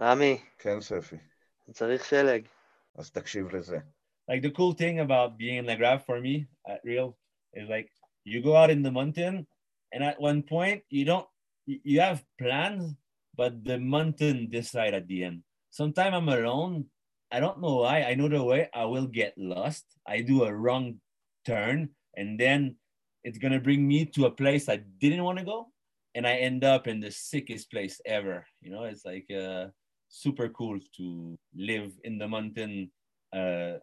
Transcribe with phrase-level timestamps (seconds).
[0.00, 1.16] רמי, כן, ספי.
[1.72, 2.42] צריך שלג.
[2.94, 3.78] אז תקשיב לזה.
[4.30, 7.10] Like the cool thing about being in La Grave for me at Real
[7.52, 7.90] is like
[8.24, 9.46] you go out in the mountain,
[9.92, 11.28] and at one point you don't
[11.68, 12.84] y- you have plans,
[13.36, 15.38] but the mountain decide at the end.
[15.70, 16.86] Sometimes I'm alone.
[17.30, 17.96] I don't know why.
[18.10, 18.62] I know the way.
[18.72, 19.84] I will get lost.
[20.06, 20.84] I do a wrong
[21.44, 21.78] turn,
[22.18, 22.60] and then
[23.24, 25.58] it's gonna bring me to a place I didn't want to go,
[26.14, 28.46] and I end up in the sickest place ever.
[28.62, 29.66] You know, it's like uh,
[30.14, 32.90] super cool to live in the mountain
[33.34, 33.74] uh,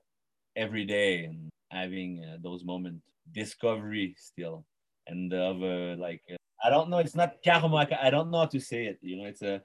[0.55, 3.03] every day and having uh, those moments,
[3.33, 4.65] discovery still,
[5.07, 6.21] and of uh, like
[6.63, 6.99] I don't know.
[6.99, 7.87] It's not karma.
[8.01, 8.99] I don't know how to say it.
[9.01, 9.61] You know, it's a,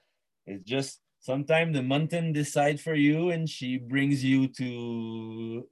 [0.47, 5.69] it's just sometimes the mountain decide for you, and she brings you to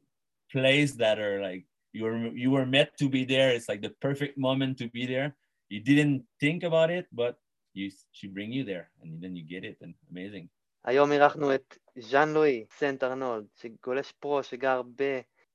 [0.53, 3.51] place that are like you were you were meant to be there.
[3.51, 5.35] It's like the perfect moment to be there.
[5.69, 7.37] You didn't think about it, but
[7.73, 10.49] you she bring you there, and then you get it, and amazing.
[10.85, 14.83] היום אירחנו את ז'אן לואי סנט ארנולד, שגולש פרו, שגר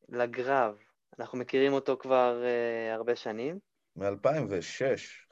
[0.09, 0.75] בלגרב.
[1.19, 3.59] אנחנו מכירים אותו כבר uh, הרבה שנים,
[3.95, 4.05] מ-2006,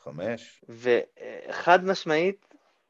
[0.08, 0.64] 2005.
[1.50, 2.46] וחד משמעית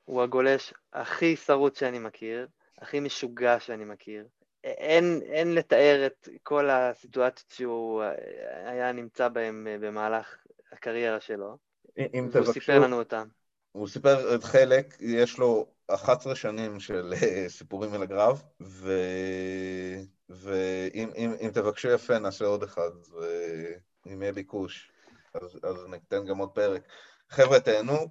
[0.06, 4.28] הוא הגולש הכי שרוט שאני מכיר, הכי משוגע שאני מכיר.
[4.64, 10.38] אין, אין לתאר את כל הסיטואציות שהוא אה, היה נמצא בהן אה, במהלך
[10.72, 11.58] הקריירה שלו,
[11.98, 13.28] אם והוא סיפר לנו אותם.
[13.72, 18.92] הוא סיפר את חלק, יש לו 11 שנים של אה, סיפורים אל הגרב, ו...
[20.30, 24.92] ואם אם, אם תבקשו יפה נעשה עוד אחד, ואם יהיה ביקוש,
[25.34, 26.82] אז, אז ניתן גם עוד פרק.
[27.30, 28.08] חבר'ה, תהנו.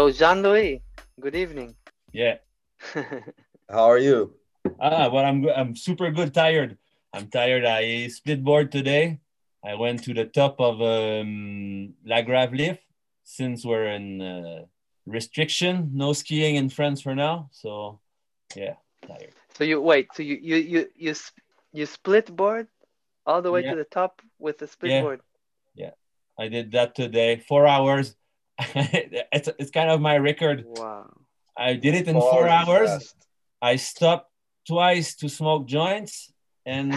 [0.00, 0.80] So, Jean-Louis,
[1.20, 1.76] good evening.
[2.10, 2.38] Yeah.
[3.68, 4.32] How are you?
[4.80, 6.32] Ah, well, I'm I'm super good.
[6.32, 6.78] Tired.
[7.12, 7.66] I'm tired.
[7.66, 9.20] I split board today.
[9.62, 12.80] I went to the top of um, La Grave lift
[13.24, 14.64] since we're in uh,
[15.04, 15.90] restriction.
[15.92, 17.50] No skiing in France for now.
[17.52, 18.00] So,
[18.56, 19.34] yeah, tired.
[19.52, 20.08] So you wait.
[20.14, 21.44] So you you you you sp-
[21.76, 22.68] you split board
[23.26, 23.72] all the way Yeah.
[23.72, 25.02] to the top with the split Yeah.
[25.02, 25.20] board.
[26.40, 27.36] I did that today.
[27.36, 28.16] Four hours.
[29.32, 30.64] it's it's kind of my record.
[30.66, 31.10] Wow.
[31.56, 32.90] I did it in four hours.
[32.90, 33.16] fast.
[33.62, 34.30] I stopped
[34.66, 36.32] twice to smoke joints
[36.66, 36.92] and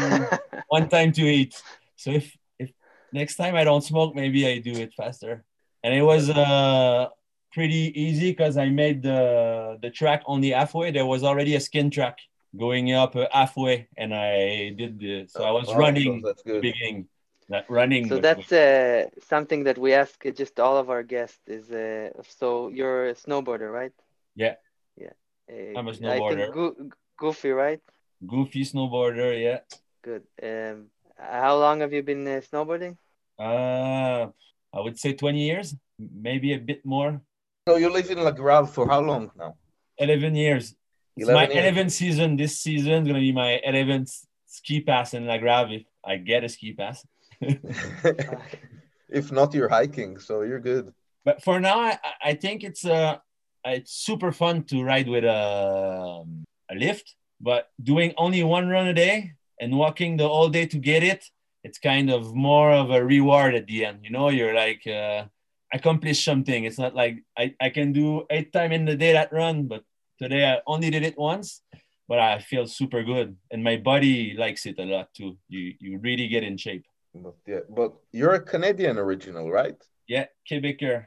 [0.68, 1.62] one time to eat.
[1.96, 2.72] So if if
[3.12, 5.44] next time I don't smoke, maybe I do it faster.
[5.84, 7.08] And it was uh
[7.52, 10.92] pretty easy because I made the the track only halfway.
[10.92, 12.18] There was already a skin track
[12.56, 16.44] going up uh, halfway, and I did the so I was Oh, running so that's
[16.44, 16.62] the good.
[16.62, 17.08] beginning.
[17.54, 18.10] That running.
[18.10, 22.10] So that's uh, something that we ask just all of our guests is uh,
[22.40, 23.94] so you're a snowboarder, right?
[24.36, 24.56] Yeah.
[24.98, 25.14] Yeah.
[25.48, 26.46] Uh, I'm a snowboarder.
[26.50, 27.82] think Goo- Goofy, right?
[28.26, 29.30] goofy snowboarder.
[29.48, 29.60] Yeah.
[30.02, 30.24] Good.
[30.42, 32.98] Um, how long have you been uh, snowboarding?
[33.38, 34.34] Uh,
[34.74, 37.22] I would say 20 years, maybe a bit more.
[37.68, 39.56] So you live in La Grave for how long now?
[40.00, 40.74] 11 years.
[41.16, 41.78] It's 11 my years.
[41.78, 42.36] 11th season.
[42.36, 46.18] This season is going to be my 11th ski pass in La Grave if I
[46.18, 47.06] get a ski pass.
[49.10, 50.94] if not, you're hiking, so you're good.
[51.26, 53.18] But for now, I, I think it's uh,
[53.66, 56.24] it's super fun to ride with a,
[56.72, 60.78] a lift, but doing only one run a day and walking the whole day to
[60.78, 61.26] get it,
[61.64, 64.00] it's kind of more of a reward at the end.
[64.04, 65.26] You know, you're like uh,
[65.74, 66.66] accomplish something.
[66.66, 69.84] It's not like I, I can do eight time in the day that run, but
[70.22, 71.62] today I only did it once,
[72.08, 75.38] but I feel super good and my body likes it a lot too.
[75.48, 76.86] You you really get in shape.
[77.14, 79.76] But yeah, but you're a Canadian original, right?
[80.08, 81.06] Yeah, Quebecer,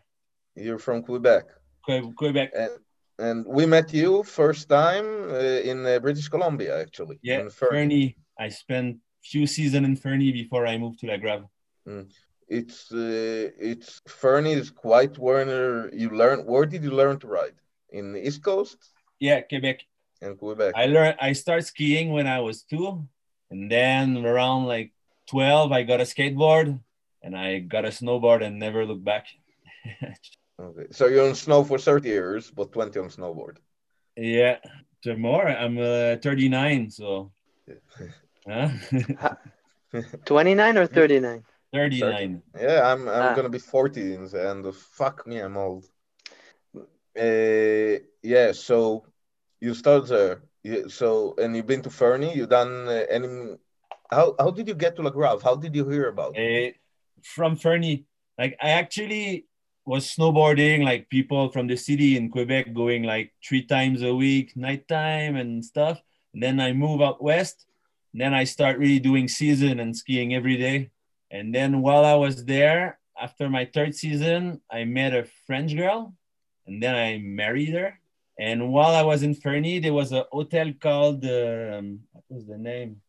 [0.54, 1.44] You're from Quebec.
[1.86, 2.50] Que- Quebec.
[2.54, 2.70] And
[3.18, 7.18] and we met you first time uh, in uh, British Columbia, actually.
[7.22, 8.16] Yeah, in Fernie.
[8.38, 11.44] I spent few season in Fernie before I moved to La Grave.
[12.48, 16.40] It's uh, it's Fernie is quite where you learn.
[16.46, 17.56] Where did you learn to ride?
[17.90, 18.78] In the East Coast
[19.18, 19.80] Yeah, Quebec.
[20.22, 20.72] and Quebec.
[20.76, 21.16] I learned.
[21.20, 23.04] I started skiing when I was two,
[23.50, 24.92] and then around like
[25.26, 26.78] twelve, I got a skateboard,
[27.22, 29.26] and I got a snowboard and never looked back.
[30.58, 33.58] Okay, so you're on snow for 30 years, but 20 on snowboard.
[34.16, 34.56] yeah,
[35.04, 37.30] the more I'm uh, 39, so
[38.48, 38.70] huh?
[40.24, 41.44] 29 or 39?
[41.74, 42.42] 39.
[42.58, 43.34] Yeah, I'm I'm Ah.
[43.34, 44.64] gonna be 40 in the end.
[44.66, 45.84] Of, fuck me, I'm old.
[47.18, 49.04] Uh, yeah, so
[49.60, 50.08] you started
[50.64, 50.88] there.
[50.88, 52.34] So and you've been to Fernie.
[52.34, 53.56] You done uh, any?
[54.10, 55.42] How how did you get to La Grave?
[55.42, 56.40] How did you hear about it?
[56.40, 56.72] Eh,
[57.22, 58.06] from Fernie.
[58.38, 59.46] Like I actually
[59.84, 64.56] was snowboarding, like people from the city in Quebec going like three times a week,
[64.56, 66.02] nighttime and stuff.
[66.34, 67.66] And then I move out west.
[68.12, 70.90] then I start really doing season and skiing every day.
[71.30, 76.14] And then while I was there, after my third season, I met a French girl,
[76.66, 77.98] and then I married her.
[78.38, 82.58] And while I was in Fernie, there was a hotel called um, what was the
[82.58, 83.00] name?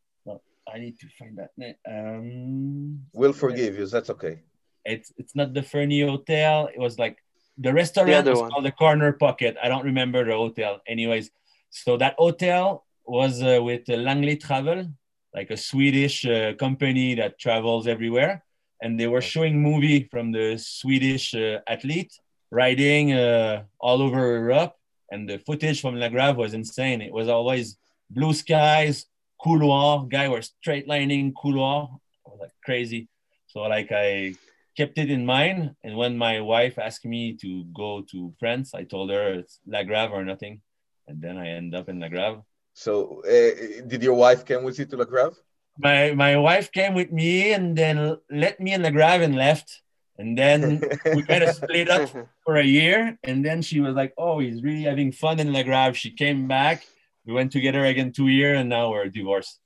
[0.68, 1.76] No, I need to find that name.
[1.88, 3.86] Um, We'll forgive you.
[3.86, 4.40] That's okay.
[4.86, 6.70] it's it's not the Fernie Hotel.
[6.74, 7.18] It was like
[7.58, 8.52] the restaurant other was one.
[8.52, 9.58] called the Corner Pocket.
[9.62, 10.82] I don't remember the hotel.
[10.88, 11.32] Anyways,
[11.70, 14.88] so that hotel was uh, with uh, Langley Travel,
[15.34, 18.44] like a Swedish uh, company that travels everywhere,
[18.82, 22.14] and they were showing movie from the Swedish uh, athlete
[22.52, 24.74] riding uh, all over Europe,
[25.12, 27.02] and the footage from La Grave was insane.
[27.02, 27.78] It was always
[28.10, 29.06] blue skies,
[29.42, 31.90] couloir, guy were straight lining couloir,
[32.26, 33.08] it was like crazy.
[33.48, 34.36] So like I
[34.78, 35.76] kept it in mind.
[35.84, 39.84] And when my wife asked me to go to France, I told her it's La
[39.84, 40.62] Grave or nothing.
[41.08, 42.40] And then I end up in La Grave.
[42.74, 45.34] So, uh, did your wife come with you to La Grave?
[45.80, 49.82] My my wife came with me and then let me in La Grave and left.
[50.20, 50.82] And then
[51.14, 52.10] we kind of split up
[52.46, 53.18] for a year.
[53.24, 56.48] And then she was like, "Oh, he's really having fun in La Grave." She came
[56.48, 56.86] back.
[57.28, 59.60] We went together again two years, and now we're divorced.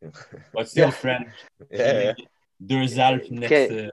[0.54, 1.02] But still Yeah.
[1.04, 1.30] friends.
[1.70, 2.14] Yeah, yeah.
[2.64, 2.86] Deux
[3.30, 3.86] next Okay.
[3.86, 3.90] uh,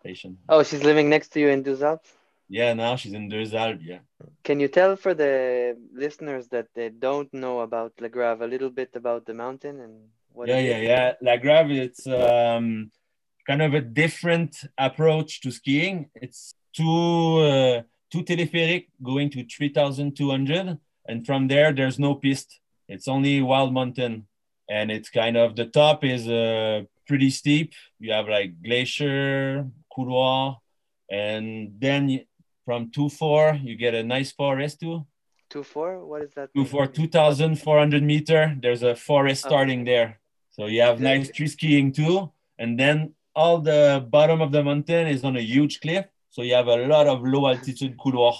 [0.00, 0.38] station.
[0.48, 2.10] oh, she's living next to you in Deux Alpes?
[2.48, 3.82] Yeah, now she's in Deux Alpes.
[3.82, 4.00] Yeah.
[4.42, 8.70] Can you tell for the listeners that they don't know about La Grave a little
[8.70, 9.94] bit about the mountain and
[10.32, 11.12] what yeah, yeah, yeah.
[11.22, 12.90] La Grave, it's um,
[13.46, 16.10] kind of a different approach to skiing.
[16.24, 20.78] It's two uh, two teleferic going to 3,200,
[21.08, 22.60] and from there, there's no piste.
[22.88, 24.26] It's only wild mountain,
[24.68, 27.72] and it's kind of the top is uh, pretty steep.
[27.98, 30.56] You have like glacier, couloir,
[31.10, 32.24] and then
[32.64, 35.06] from two four, you get a nice forest too.
[35.50, 36.04] Two four?
[36.04, 36.50] What is that?
[36.54, 36.92] Two mean?
[36.92, 38.56] 2,400 meter.
[38.60, 39.48] There's a forest Oh.
[39.48, 40.20] starting there.
[40.50, 42.32] So you have nice tree skiing too.
[42.58, 46.06] And then all the bottom of the mountain is on a huge cliff.
[46.30, 48.34] So you have a lot of low altitude couloir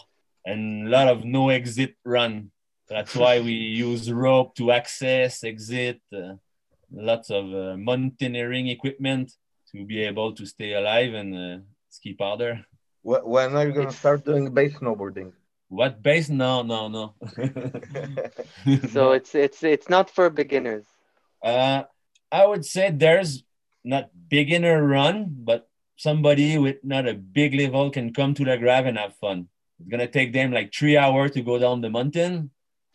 [0.47, 2.51] and a lot of no exit run.
[2.95, 6.35] That's why we use rope to access, exit, uh,
[6.93, 9.33] lots of uh, mountaineering equipment
[9.73, 11.59] to be able to stay alive and uh,
[11.91, 12.65] ski powder.
[13.03, 15.33] When are you going to start doing base snowboarding?
[15.67, 16.29] What base?
[16.29, 17.15] No, no, no.
[18.95, 20.87] So it's it's it's not for beginners.
[21.43, 21.83] Uh,
[22.31, 23.43] I would say there's
[23.83, 28.87] not beginner run, but somebody with not a big level can come to the grave
[28.87, 29.49] and have fun.
[29.81, 32.51] It's gonna take them like three hours to go down the mountain,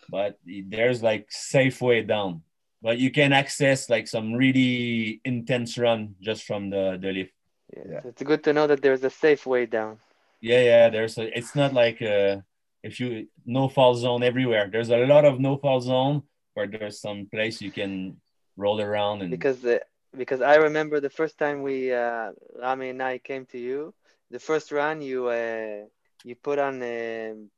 [0.09, 2.41] but there's like safe way down.
[2.81, 7.33] But you can access like some really intense run just from the, the lift.
[7.75, 7.83] Yeah.
[7.91, 8.01] Yeah.
[8.03, 9.99] so It's good to know that there's a safe way down.
[10.41, 10.89] Yeah, yeah.
[10.89, 12.37] There's a, it's not like uh,
[12.83, 14.69] if you no fall zone everywhere.
[14.71, 16.23] There's a lot of no fall zone,
[16.55, 18.17] but there's some place you can
[18.55, 19.79] roll around and because uh,
[20.17, 23.93] because I remember the first time we uh, Rami and I came to you,
[24.31, 25.85] the first run you uh,
[26.23, 27.49] you put on um,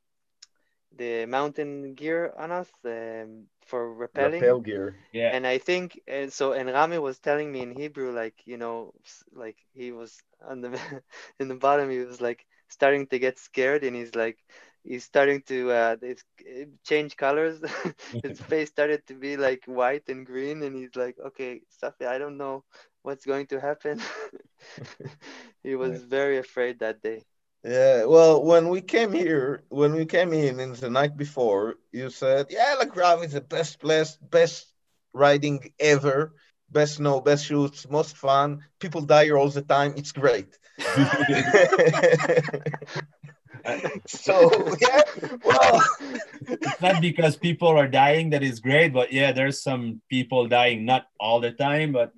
[0.96, 4.96] the mountain gear on us um, for rappelling, Rappel gear.
[5.12, 5.30] yeah.
[5.30, 8.92] and I think and so and Rami was telling me in Hebrew like you know
[9.32, 10.70] like he was on the
[11.40, 14.38] in the bottom he was like starting to get scared and he's like
[14.84, 17.60] he's starting to uh it's, it change colors.
[18.22, 22.18] His face started to be like white and green and he's like okay Safi I
[22.18, 22.64] don't know
[23.02, 24.00] what's going to happen.
[25.62, 27.24] He was very afraid that day
[27.64, 32.10] Yeah, well, when we came here, when we came in in the night before, you
[32.10, 34.66] said, "Yeah, La Grave is the best place, best
[35.12, 36.34] riding ever,
[36.70, 38.64] best snow, best shoots, most fun.
[38.80, 39.94] People die here all the time.
[39.96, 40.58] It's great."
[44.06, 44.50] so
[44.80, 45.02] yeah,
[45.44, 45.82] well,
[46.48, 50.84] it's not because people are dying that is great, but yeah, there's some people dying,
[50.84, 52.12] not all the time, but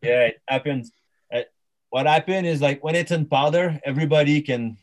[0.00, 0.92] yeah, it happens.
[1.90, 4.78] What happened is like when it's in powder, everybody can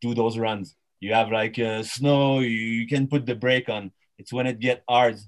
[0.00, 0.76] do those runs.
[1.00, 3.92] You have like uh, snow, you, you can put the brake on.
[4.18, 5.18] It's when it get hard.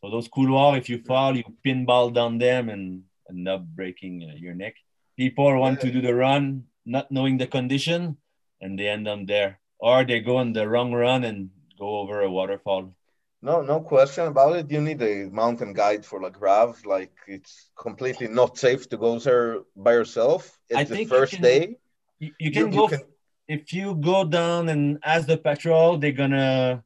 [0.00, 4.36] So those couloirs, if you fall, you pinball down them and end up breaking uh,
[4.36, 4.74] your neck.
[5.16, 8.16] People want to do the run, not knowing the condition,
[8.60, 9.60] and they end up there.
[9.80, 12.94] Or they go on the wrong run and go over a waterfall.
[13.42, 14.70] No, no question about it.
[14.70, 16.74] You need a mountain guide for La Grave.
[16.84, 20.58] Like it's completely not safe to go there by yourself.
[20.68, 21.76] It's I the think you first can- day.
[22.18, 23.02] You, you can You- go can-
[23.46, 26.82] if you go down and ask the patrol, they're gonna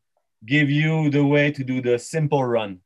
[0.47, 2.80] give you the way to do the simple run.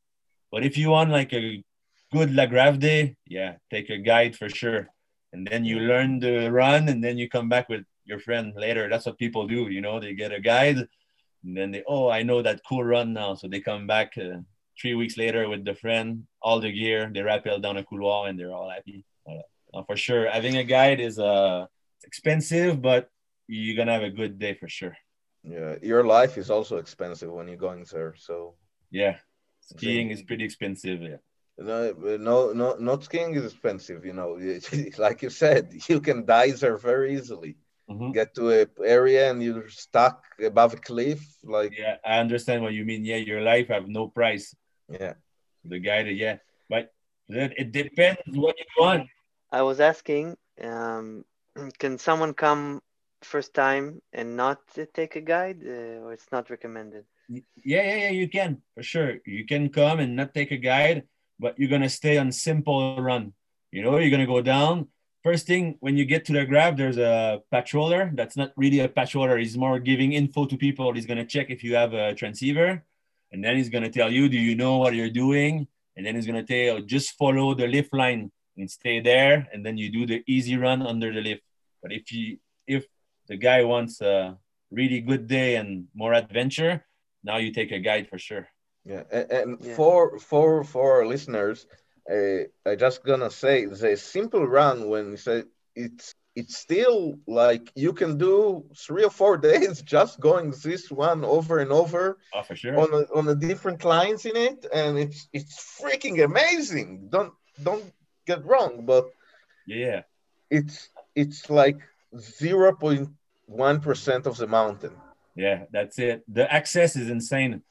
[0.51, 1.63] But if you want like a
[2.11, 4.87] good La Grave day, yeah, take a guide for sure.
[5.33, 8.87] And then you learn the run, and then you come back with your friend later.
[8.89, 9.67] That's what people do.
[9.69, 10.87] You know, they get a guide,
[11.47, 14.39] and then they oh I know that cool run now, so they come back uh,
[14.79, 18.37] three weeks later with the friend, all the gear, they rappel down a couloir, and
[18.37, 19.05] they're all happy.
[19.27, 21.65] Uh, for sure, having a guide is uh
[22.03, 23.09] expensive, but
[23.47, 24.95] you're gonna have a good day for sure.
[25.43, 28.13] Yeah, your life is also expensive when you're going there.
[28.17, 28.55] So
[28.91, 29.17] yeah,
[29.61, 31.01] skiing is pretty expensive.
[31.01, 31.21] Yeah.
[31.59, 34.05] No, no, no, not skiing is expensive.
[34.05, 34.37] You know,
[34.97, 37.57] like you said, you can die there very easily.
[37.89, 38.11] Mm-hmm.
[38.11, 41.23] Get to a area and you're stuck above a cliff.
[41.43, 43.05] Like yeah, I understand what you mean.
[43.05, 44.53] Yeah, your life have no price.
[44.89, 45.13] Yeah,
[45.63, 46.37] the guy that yeah,
[46.69, 46.91] but
[47.29, 49.07] it depends what you want.
[49.51, 51.23] I was asking, um,
[51.79, 52.81] can someone come
[53.21, 54.59] first time and not
[54.93, 57.05] take a guide, uh, or it's not recommended?
[57.29, 57.41] Yeah,
[57.83, 58.11] yeah, yeah.
[58.11, 59.19] You can for sure.
[59.25, 61.03] You can come and not take a guide
[61.39, 63.33] but you're gonna stay on simple run.
[63.71, 64.87] You know, you're gonna go down.
[65.23, 68.15] First thing when you get to the grab, there's a patroller.
[68.15, 69.37] That's not really a patroller.
[69.39, 70.93] He's more giving info to people.
[70.93, 72.83] He's gonna check if you have a transceiver,
[73.31, 75.67] and then he's gonna tell you, do you know what you're doing?
[75.95, 79.65] And then he's gonna tell, you just follow the lift line and stay there, and
[79.65, 81.41] then you do the easy run under the lift.
[81.81, 82.85] But if you if
[83.27, 84.37] the guy wants a
[84.71, 86.85] really good day and more adventure,
[87.23, 88.47] now you take a guide for sure.
[88.85, 89.75] Yeah, and, and yeah.
[89.75, 91.67] for for for our listeners,
[92.11, 95.43] uh, I just gonna say the simple run when you say
[95.75, 101.25] it's it's still like you can do three or four days just going this one
[101.25, 102.79] over and over oh, sure.
[102.79, 107.07] on a, on the different lines in it, and it's it's freaking amazing.
[107.09, 107.33] Don't
[107.63, 107.91] don't
[108.25, 109.09] get wrong, but
[109.65, 110.03] yeah,
[110.49, 111.79] it's it's like
[112.17, 113.09] zero point
[113.47, 114.95] one percent of the mountain.
[115.35, 116.23] Yeah, that's it.
[116.27, 117.63] The access is insane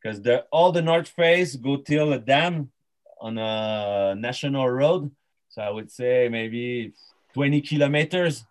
[0.00, 2.70] because the all the north face go till a dam
[3.20, 5.10] on a national road.
[5.48, 6.92] So I would say maybe
[7.34, 8.44] 20 kilometers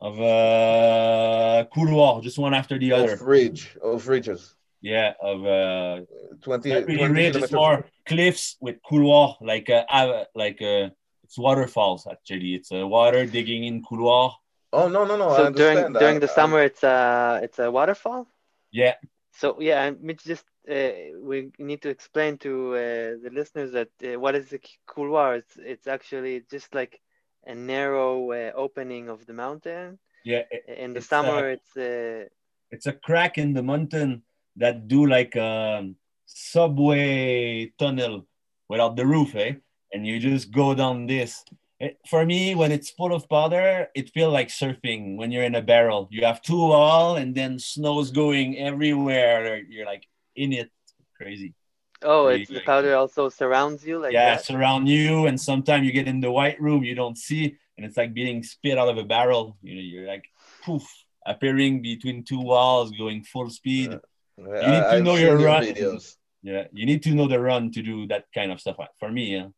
[0.00, 3.12] of uh, couloir, just one after the other.
[3.12, 4.54] Of ridge, of ridges.
[4.82, 6.04] Yeah, of uh,
[6.42, 10.90] 20, really 20 ridge is more cliffs with couloir, like uh, like uh,
[11.24, 12.54] it's waterfalls actually.
[12.54, 14.30] It's a uh, water digging in couloir.
[14.72, 15.34] Oh no no no!
[15.34, 18.28] So during during the summer, it's a it's a waterfall.
[18.70, 18.94] Yeah.
[19.32, 22.78] So yeah, I mean, just uh, we need to explain to uh,
[23.22, 25.36] the listeners that uh, what is the couloir?
[25.36, 27.00] It's it's actually just like
[27.46, 29.98] a narrow uh, opening of the mountain.
[30.24, 30.42] Yeah.
[30.50, 32.24] It, in the it's summer, a, it's a uh,
[32.70, 34.22] it's a crack in the mountain
[34.56, 35.88] that do like a
[36.26, 38.26] subway tunnel
[38.68, 39.54] without the roof, eh?
[39.92, 41.44] And you just go down this.
[41.78, 45.54] It, for me, when it's full of powder, it feels like surfing when you're in
[45.54, 46.08] a barrel.
[46.10, 49.62] You have two wall and then snow's going everywhere.
[49.62, 50.70] You're like in it.
[51.16, 51.54] Crazy.
[52.02, 54.44] Oh, it's the powder also surrounds you like yeah, that?
[54.44, 57.96] surround you, and sometimes you get in the white room, you don't see, and it's
[57.96, 59.56] like being spit out of a barrel.
[59.62, 60.26] You know, you're like
[60.62, 60.86] poof,
[61.24, 63.94] appearing between two walls, going full speed.
[63.94, 63.98] Uh,
[64.38, 65.64] you need to I've know your run.
[65.64, 66.16] Videos.
[66.42, 68.76] Yeah, you need to know the run to do that kind of stuff.
[69.00, 69.48] For me, yeah,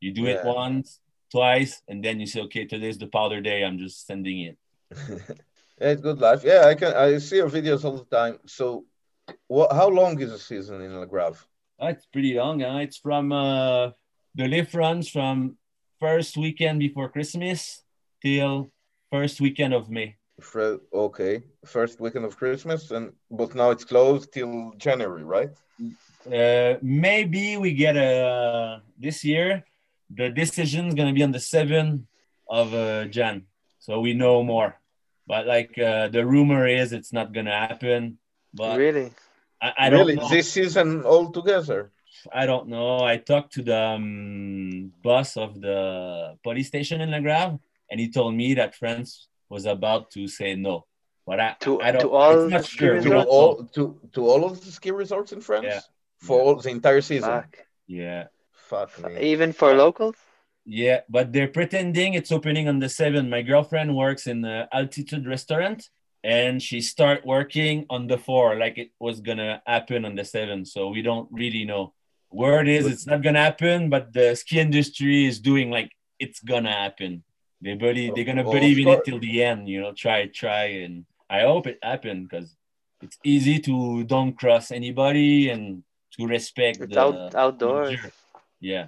[0.00, 0.34] you do yeah.
[0.34, 1.00] it once,
[1.32, 3.64] twice, and then you say, okay, today's the powder day.
[3.64, 4.58] I'm just sending it.
[5.80, 6.42] yeah, it's good life.
[6.44, 6.94] Yeah, I can.
[6.94, 8.38] I see your videos all the time.
[8.46, 8.84] So
[9.46, 9.72] what?
[9.72, 11.44] How long is the season in Le Grave?
[11.80, 12.60] Uh, it's pretty long.
[12.60, 12.78] Huh?
[12.78, 13.90] It's from uh,
[14.34, 15.56] the lift runs from
[16.00, 17.82] first weekend before Christmas
[18.22, 18.70] till
[19.10, 20.16] first weekend of May.
[20.94, 25.50] Okay, first weekend of Christmas, and but now it's closed till January, right?
[26.26, 29.64] Uh, maybe we get a this year.
[30.10, 32.02] The decision is gonna be on the seventh
[32.48, 33.46] of uh, Jan,
[33.78, 34.78] so we know more.
[35.26, 38.18] But like uh, the rumor is, it's not gonna happen.
[38.54, 39.12] But really,
[39.60, 40.28] I, I don't really know.
[40.28, 41.90] this season all together.
[42.32, 43.04] I don't know.
[43.04, 47.58] I talked to the um, boss of the police station in Le Grave,
[47.90, 50.86] and he told me that France was about to say no.
[51.26, 52.02] But I, to, I don't.
[52.02, 53.00] To all not sure.
[53.00, 55.80] To all to, to all of the ski resorts in France yeah.
[56.18, 56.44] for yeah.
[56.44, 57.28] all the entire season.
[57.28, 57.58] Fuck.
[57.86, 58.24] Yeah.
[58.52, 59.20] Fuck me.
[59.20, 60.16] Even for locals.
[60.70, 63.26] Yeah, but they're pretending it's opening on the 7th.
[63.26, 65.88] My girlfriend works in the altitude restaurant
[66.28, 70.64] and she start working on the four like it was gonna happen on the seven.
[70.64, 71.94] So we don't really know
[72.28, 72.84] where it is.
[72.86, 77.24] It's not gonna happen but the ski industry is doing like it's gonna happen.
[77.62, 81.04] They believe they're gonna believe in it till the end you know try try and
[81.28, 82.48] i hope it happen because
[83.02, 85.82] it's easy to don't cross anybody and
[86.12, 87.98] to respect it's the, out, outdoors.
[88.60, 88.86] yeah.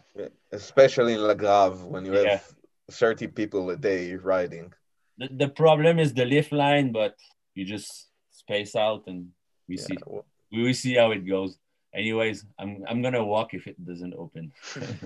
[0.52, 2.30] Especially in La Grave when you yeah.
[2.30, 2.54] have
[2.90, 4.72] 30 people a day riding
[5.20, 7.14] the, the problem is the lift line, but
[7.54, 9.28] you just space out and
[9.68, 11.58] we yeah, see well, we will see how it goes.
[11.94, 14.52] Anyways, I'm I'm gonna walk if it doesn't open.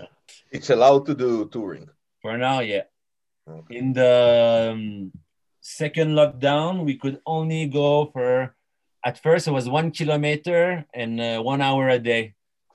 [0.56, 1.88] it's allowed to do touring
[2.25, 2.88] for now, yeah.
[3.47, 3.76] Okay.
[3.76, 5.12] In the um,
[5.61, 8.56] second lockdown, we could only go for,
[9.04, 12.33] at first it was one kilometer and uh, one hour a day.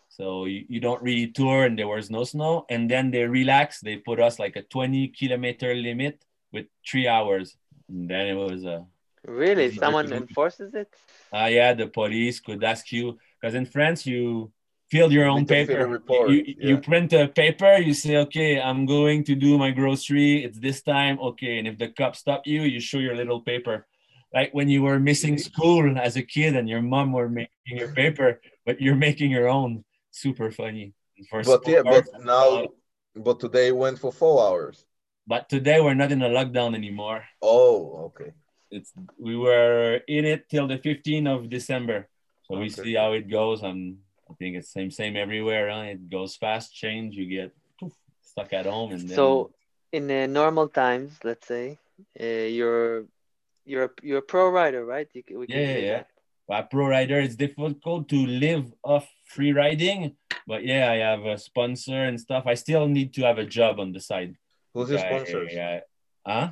[0.10, 2.68] So you, you don't really tour and there was no snow.
[2.70, 3.84] And then they relaxed.
[3.84, 7.56] They put us like a 20 kilometer limit with three hours.
[7.88, 8.74] And then it was a.
[8.76, 8.82] Uh,
[9.26, 9.66] really?
[9.66, 10.90] It's Someone like- enforces it?
[11.34, 14.52] uh, yeah, the police could ask you, because in France, you
[14.92, 15.88] fill your own need to fill paper.
[15.88, 20.44] report, you, you print a paper, you say, okay, I'm going to do my grocery.
[20.44, 21.20] It's this time.
[21.20, 21.60] Okay.
[21.60, 23.86] And if the cops stop you, you show your little paper.
[24.34, 27.94] Like when you were missing school as a kid and your mom were making your
[27.94, 29.84] paper, but you're making your own.
[30.12, 30.94] Super funny.
[31.30, 32.68] For But yeah, but now, uh,
[33.16, 34.86] but today went for four hours.
[35.30, 37.22] But today we're not in a lockdown anymore.
[37.42, 38.32] Oh, okay.
[38.72, 38.92] It's
[39.28, 42.00] we were in it till the 15th of December.
[42.46, 43.62] So we see how it goes.
[43.70, 43.80] And
[44.30, 45.66] I think it's same same everywhere.
[45.70, 45.94] Huh?
[45.94, 47.16] It goes fast, change.
[47.20, 47.94] You get poof,
[48.32, 49.52] stuck at home, and then So,
[49.98, 51.78] in uh, normal times, let's say,
[52.20, 53.06] uh, you're
[53.70, 55.08] you're a, you're a pro rider, right?
[55.14, 56.06] You, we can Yeah, yeah, say
[56.50, 56.60] that.
[56.60, 60.00] a pro rider, it's difficult to live off free riding.
[60.52, 62.44] But yeah, I have a sponsor and stuff.
[62.54, 64.34] I still need to have a job on the side.
[64.74, 65.50] Who's your Yeah, sponsors?
[65.54, 65.80] yeah.
[66.26, 66.50] Huh?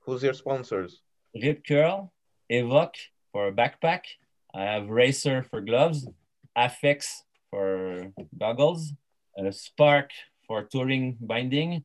[0.00, 1.00] Who's your sponsors?
[1.42, 2.12] Rip Curl,
[2.52, 2.90] Evoc
[3.32, 4.02] for a backpack.
[4.54, 6.06] I have Racer for gloves,
[6.56, 7.06] Afex
[7.50, 8.92] for goggles,
[9.38, 10.10] uh, Spark
[10.46, 11.82] for touring binding,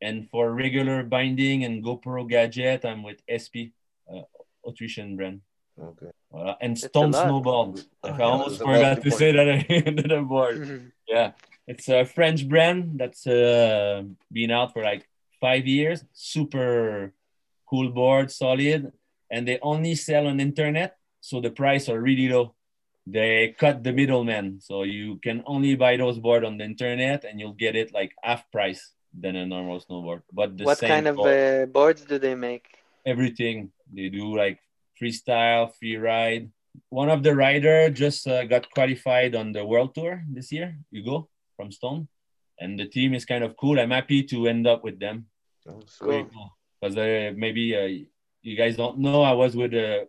[0.00, 3.74] and for regular binding and GoPro gadget, I'm with SP,
[4.10, 4.22] uh,
[4.64, 5.40] Autrichian brand.
[5.78, 6.06] Okay.
[6.32, 6.56] Voilà.
[6.62, 7.24] And That's a Stone lot.
[7.26, 7.76] Snowball.
[8.04, 10.92] Oh, I yeah, almost forgot lot to say that into the board.
[11.08, 11.32] Yeah,
[11.66, 15.06] it's a French brand that's uh, been out for like
[15.40, 16.04] five years.
[16.12, 17.12] Super
[17.68, 18.92] cool board, solid,
[19.30, 22.54] and they only sell on internet, so the price are really low.
[23.06, 27.38] They cut the middleman, so you can only buy those board on the internet, and
[27.38, 30.22] you'll get it like half price than a normal snowboard.
[30.32, 32.66] But the what kind of for uh, boards do they make?
[33.06, 33.70] everything.
[33.94, 34.58] They do like
[35.00, 36.50] freestyle, free ride.
[36.90, 40.76] One of the rider just uh, got qualified on the world tour this year.
[40.90, 42.08] Hugo from Stone,
[42.60, 43.78] and the team is kind of cool.
[43.78, 45.26] I'm happy to end up with them.
[45.68, 45.84] Oh, Cool.
[45.86, 46.26] sweet.
[46.80, 47.88] because uh, maybe uh,
[48.42, 49.22] you guys don't know.
[49.22, 50.04] I was with uh,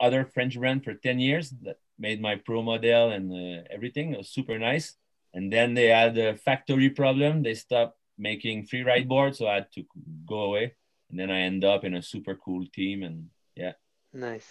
[0.00, 4.12] other French brand for ten years that made my pro model and uh, everything.
[4.12, 4.94] It was super nice.
[5.34, 7.42] And then they had a factory problem.
[7.42, 9.84] They stopped making free ride boards, so I had to
[10.26, 10.74] go away.
[11.10, 13.72] And then I end up in a super cool team, and yeah.
[14.12, 14.48] Nice.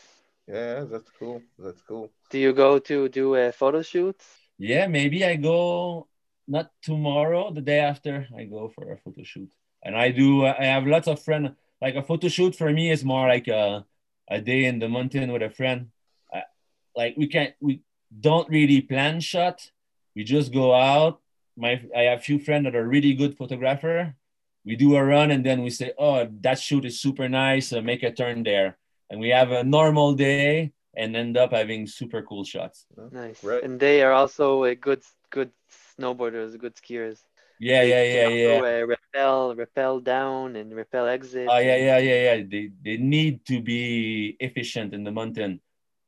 [0.48, 1.42] Yeah, that's cool.
[1.58, 2.12] That's cool.
[2.30, 4.26] Do you go to do a photo shoots?
[4.60, 6.08] Yeah, maybe I go
[6.48, 9.52] not tomorrow, the day after I go for a photo shoot.
[9.86, 11.52] And I do, I have lots of friends.
[11.80, 13.86] Like a photo shoot for me is more like a,
[14.28, 15.92] a day in the mountain with a friend.
[16.34, 16.44] I,
[16.96, 17.82] like we can't, we
[18.20, 19.62] don't really plan shot.
[20.16, 21.22] We just go out.
[21.56, 24.16] My, I have few friends that are really good photographer.
[24.66, 27.72] We do a run and then we say, oh, that shoot is super nice.
[27.72, 28.78] Uh, make a turn there.
[29.12, 32.88] And we have a normal day and end up having super cool shots.
[33.12, 33.44] Nice.
[33.44, 33.62] Right.
[33.62, 35.52] And they are also uh, good good
[36.00, 37.20] snowboarders, good skiers.
[37.60, 38.60] Yeah, yeah, They yeah, can yeah.
[38.60, 41.48] also, uh, rappel, rappel down and rappel exit.
[41.50, 42.44] Oh yeah, yeah, yeah, yeah.
[42.50, 45.62] They they need to be efficient in the mountain.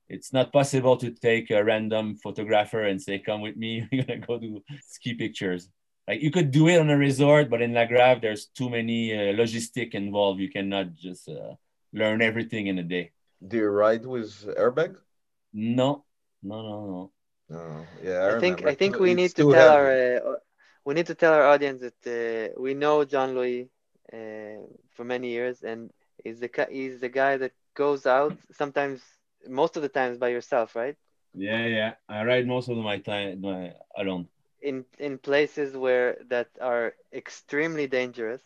[0.09, 3.87] It's not possible to take a random photographer and say, "Come with me.
[3.91, 5.69] We're gonna go do ski pictures."
[6.07, 9.13] Like you could do it on a resort, but in La Grave, there's too many
[9.13, 10.39] uh, logistic involved.
[10.39, 11.55] You cannot just uh,
[11.93, 13.11] learn everything in a day.
[13.45, 14.95] Do you ride with airbag?
[15.53, 16.05] No,
[16.43, 17.11] no, no, no.
[17.49, 17.85] No.
[18.03, 18.67] Yeah, I, I think remember.
[18.69, 19.75] I think we it's need to tell heavy.
[19.75, 20.35] our uh,
[20.87, 23.69] we need to tell our audience that uh, we know Jean Louis
[24.13, 24.63] uh,
[24.95, 25.91] for many years, and
[26.23, 29.01] he's the ki- he's the guy that goes out sometimes,
[29.47, 30.97] most of the times by yourself, right?
[31.35, 31.93] Yeah, yeah.
[32.09, 34.29] I ride most of my time uh, alone.
[34.61, 38.41] In in places where that are extremely dangerous,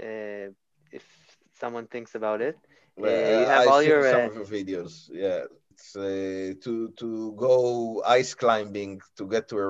[0.00, 0.50] uh,
[0.92, 1.04] if
[1.60, 2.58] someone thinks about it.
[2.96, 5.08] Well, Uh, you have I've all your, some uh, of your videos.
[5.12, 9.66] Yeah, it's uh, to to go ice climbing to get to a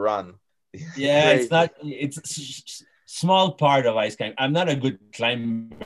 [0.96, 1.72] Yeah, it's not.
[1.83, 4.35] It's s- small part of ice climb.
[4.38, 5.76] I'm not a good climber.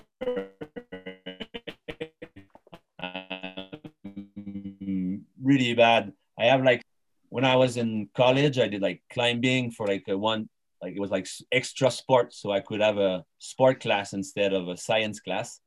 [5.42, 6.12] Really bad.
[6.38, 6.83] I have like
[7.29, 10.49] when I was in college, I did like climbing for like a one,
[10.83, 14.68] like it was like extra sport, so I could have a sport class instead of
[14.68, 15.61] a science class.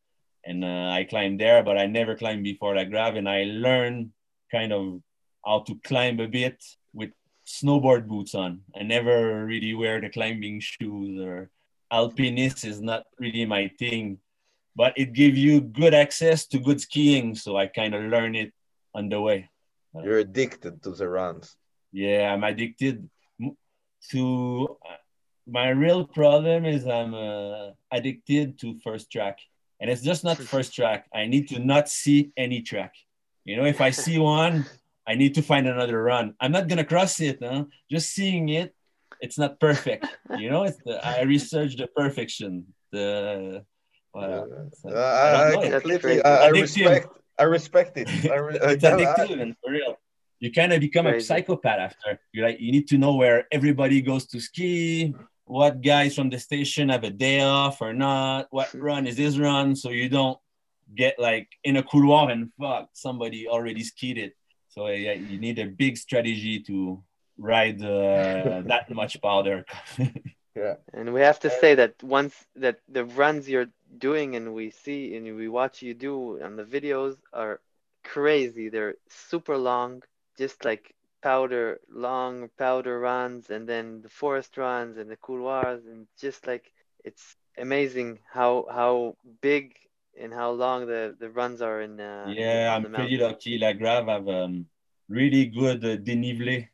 [0.45, 4.11] And uh, I climbed there, but I never climbed before that grab, and I learned
[4.51, 5.01] kind of
[5.45, 6.63] how to climb a bit
[7.45, 8.61] snowboard boots on.
[8.75, 11.49] I never really wear the climbing shoes or
[11.91, 14.19] alpinist is not really my thing,
[14.75, 17.35] but it gives you good access to good skiing.
[17.35, 18.53] So I kind of learn it
[18.93, 19.49] on the way.
[20.03, 21.55] You're addicted to the runs.
[21.91, 23.09] Yeah, I'm addicted
[24.11, 24.77] to.
[25.47, 29.39] My real problem is I'm uh, addicted to first track.
[29.79, 31.05] and it's just not first track.
[31.13, 32.93] I need to not see any track.
[33.43, 34.65] You know, if I see one,
[35.07, 36.33] I need to find another run.
[36.39, 37.39] I'm not gonna cross it.
[37.41, 37.65] Huh?
[37.89, 38.73] Just seeing it,
[39.21, 40.05] it's not perfect.
[40.37, 42.65] You know, it's the, I researched the perfection.
[42.91, 43.63] The
[44.13, 47.07] well, uh, I, I, completely, I, I respect.
[47.37, 48.07] I respect it.
[48.31, 49.97] I re- it's addictive and for real.
[50.39, 51.23] You kind of become Crazy.
[51.23, 52.19] a psychopath after.
[52.33, 55.13] You like you need to know where everybody goes to ski,
[55.45, 59.37] what guys from the station have a day off or not, what run is this
[59.37, 60.39] run, so you don't
[60.93, 64.33] get like in a couloir and fuck somebody already skied it.
[64.75, 67.01] So yeah, you need a big strategy to
[67.37, 69.65] ride uh, that much powder.
[70.55, 74.71] yeah, and we have to say that once that the runs you're doing and we
[74.71, 77.61] see and we watch you do and the videos are
[78.03, 78.67] crazy.
[78.67, 80.03] They're super long,
[80.37, 86.05] just like powder, long powder runs, and then the forest runs and the couloirs, and
[86.19, 86.69] just like
[87.05, 89.73] it's amazing how how big
[90.19, 91.99] and how long the the runs are in.
[91.99, 93.57] Uh, yeah, in I'm pretty lucky.
[93.57, 94.65] La Grave have um,
[95.09, 96.69] really good uh, dénivelé.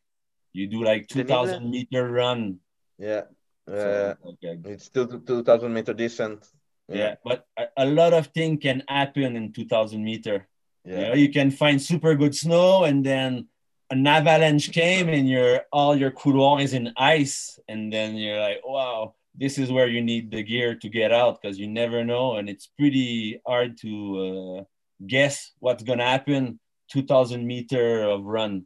[0.53, 2.59] You do like 2,000 meter run.
[2.97, 3.23] Yeah.
[3.69, 4.59] Uh, okay.
[4.65, 6.45] It's still 2,000 meter descent.
[6.89, 10.47] Yeah, yeah but a, a, lot of things can happen in 2,000 meter.
[10.83, 10.99] Yeah.
[10.99, 13.47] You, know, you can find super good snow and then
[13.91, 18.61] an avalanche came and your all your couloir is in ice and then you're like
[18.63, 22.35] wow this is where you need the gear to get out because you never know
[22.35, 24.63] and it's pretty hard to uh,
[25.07, 26.59] guess what's gonna happen
[26.91, 28.65] 2000 meter of run.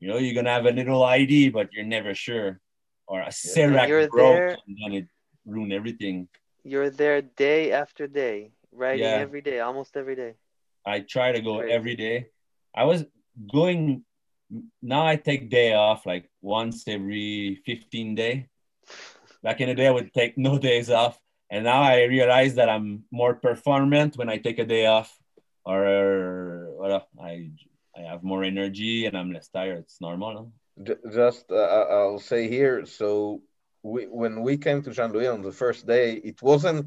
[0.00, 2.60] You know you're gonna have a little id but you're never sure.
[3.06, 5.06] Or a serac broke there, and then it
[5.44, 6.28] ruin everything.
[6.64, 9.16] You're there day after day riding yeah.
[9.16, 10.34] every day almost every day.
[10.86, 12.28] I try to go every day.
[12.74, 13.04] I was
[13.52, 14.04] going
[14.82, 18.48] now I take day off like once every 15 day.
[19.42, 21.18] Back in the day, I would take no days off.
[21.50, 25.18] And now I realize that I'm more performant when I take a day off
[25.64, 27.50] or I,
[27.96, 29.80] I have more energy and I'm less tired.
[29.80, 30.52] It's normal.
[30.78, 30.96] No?
[31.12, 32.86] Just, uh, I'll say here.
[32.86, 33.42] So
[33.82, 36.86] we, when we came to Jean Louis on the first day, it wasn't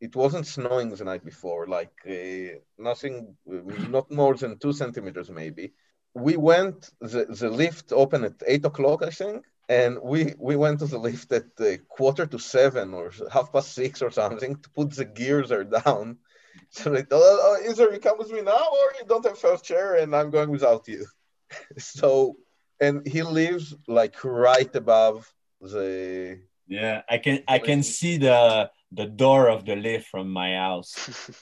[0.00, 5.72] it wasn't snowing the night before, like uh, nothing, not more than two centimeters maybe
[6.14, 10.78] we went the, the lift opened at eight o'clock i think and we we went
[10.80, 14.70] to the lift at uh, quarter to seven or half past six or something to
[14.70, 16.18] put the gears are down
[16.70, 19.64] so they thought oh, either you come with me now or you don't have first
[19.64, 21.06] chair and i'm going without you
[21.78, 22.36] so
[22.80, 29.06] and he lives like right above the yeah i can i can see the the
[29.06, 30.92] door of the lift from my house.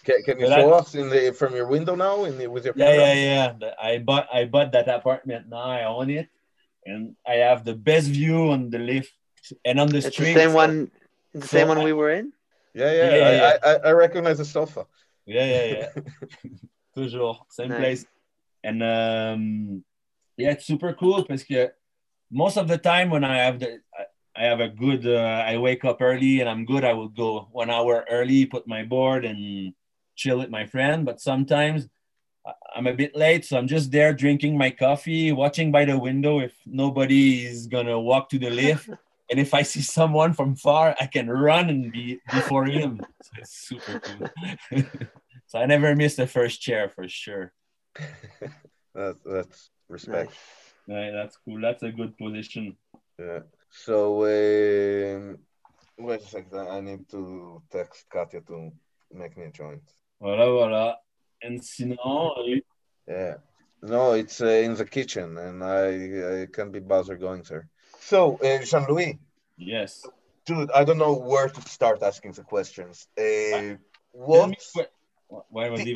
[0.04, 2.46] Can, can you but show I, us in the from your window now in the,
[2.46, 3.14] with your yeah camera?
[3.14, 3.74] yeah yeah.
[3.82, 5.56] I bought I bought that apartment now.
[5.56, 6.28] I own it,
[6.86, 9.12] and I have the best view on the lift
[9.64, 10.34] and on the it's street.
[10.34, 10.90] The same so, one,
[11.32, 12.32] the so same one we were in.
[12.74, 13.14] Yeah yeah.
[13.14, 14.86] yeah, yeah, I, I, I recognize the sofa.
[15.26, 16.02] Yeah yeah yeah.
[16.96, 17.78] Toujours same nice.
[17.78, 18.06] place,
[18.64, 19.84] and um,
[20.36, 21.44] yeah, it's super cool because
[22.30, 23.80] most of the time when I have the
[24.36, 25.06] I have a good.
[25.06, 26.84] Uh, I wake up early and I'm good.
[26.84, 29.74] I will go one hour early, put my board and
[30.16, 31.04] chill with my friend.
[31.04, 31.88] But sometimes
[32.74, 36.40] I'm a bit late, so I'm just there drinking my coffee, watching by the window
[36.40, 38.88] if nobody is gonna walk to the lift.
[39.30, 43.00] and if I see someone from far, I can run and be before him.
[43.22, 44.28] So it's super cool.
[45.46, 47.52] so I never miss the first chair for sure.
[48.94, 50.32] that's that's respect.
[50.88, 51.12] Nice.
[51.12, 51.60] that's cool.
[51.60, 52.76] That's a good position.
[53.18, 53.40] Yeah.
[53.70, 55.38] So um,
[55.98, 56.66] wait a second.
[56.68, 58.72] I need to text Katya to
[59.12, 59.82] make me a joint.
[60.20, 60.96] Voilà, voilà.
[61.42, 62.62] And sinon,
[63.08, 63.34] yeah.
[63.82, 67.68] No, it's uh, in the kitchen, and I I can't be bothered going there.
[67.98, 69.18] So, uh, Jean Louis.
[69.56, 70.06] Yes.
[70.44, 73.08] Dude, I don't know where to start asking the questions.
[73.18, 73.76] Uh,
[74.12, 74.54] what?
[75.48, 75.86] Why was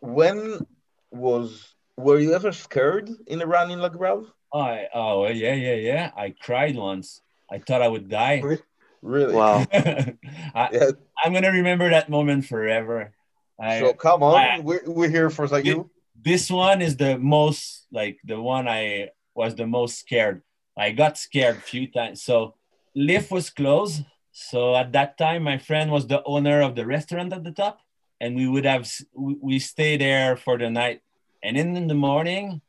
[0.00, 0.66] When
[1.10, 1.74] was?
[1.96, 4.26] Were you ever scared in a run in La Grave?
[4.52, 6.10] I oh yeah yeah yeah.
[6.16, 7.20] I cried once.
[7.50, 8.42] I thought I would die.
[9.00, 9.34] Really?
[9.34, 9.64] Wow.
[9.72, 10.90] I, yeah.
[11.22, 13.12] I'm gonna remember that moment forever.
[13.60, 15.90] I, so come on, I, we're, we're here for like you.
[16.20, 20.42] This one is the most like the one I was the most scared.
[20.76, 22.22] I got scared a few times.
[22.22, 22.54] So
[22.94, 24.04] lift was closed.
[24.32, 27.80] So at that time, my friend was the owner of the restaurant at the top,
[28.20, 31.02] and we would have we stay there for the night.
[31.42, 32.60] And in, in the morning,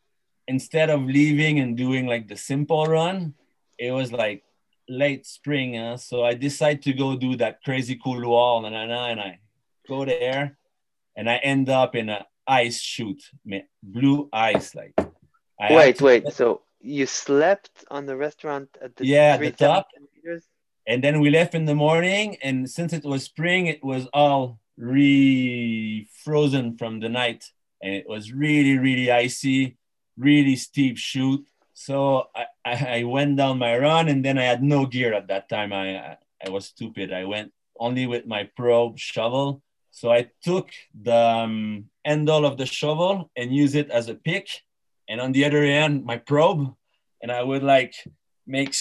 [0.47, 3.35] instead of leaving and doing like the simple run,
[3.77, 4.43] it was like
[4.87, 5.75] late spring.
[5.75, 5.97] Huh?
[5.97, 9.39] So I decided to go do that crazy couloir, and I
[9.87, 10.58] go there
[11.19, 13.23] and I end up in an ice chute,
[13.83, 14.73] blue ice.
[14.73, 14.93] Like,
[15.59, 16.31] I wait, wait.
[16.31, 19.89] So you slept on the restaurant at the yeah, the top.
[20.15, 20.45] Meters?
[20.87, 24.59] And then we left in the morning, and since it was spring, it was all
[24.77, 27.51] re-frozen from the night,
[27.83, 29.77] and it was really, really icy,
[30.17, 31.45] really steep shoot.
[31.73, 35.49] So I, I went down my run, and then I had no gear at that
[35.49, 35.73] time.
[35.73, 37.11] I I was stupid.
[37.11, 39.61] I went only with my probe shovel.
[39.91, 44.47] So I took the um, handle of the shovel and use it as a pick,
[45.07, 46.73] and on the other end my probe,
[47.21, 47.95] and I would like
[48.45, 48.75] make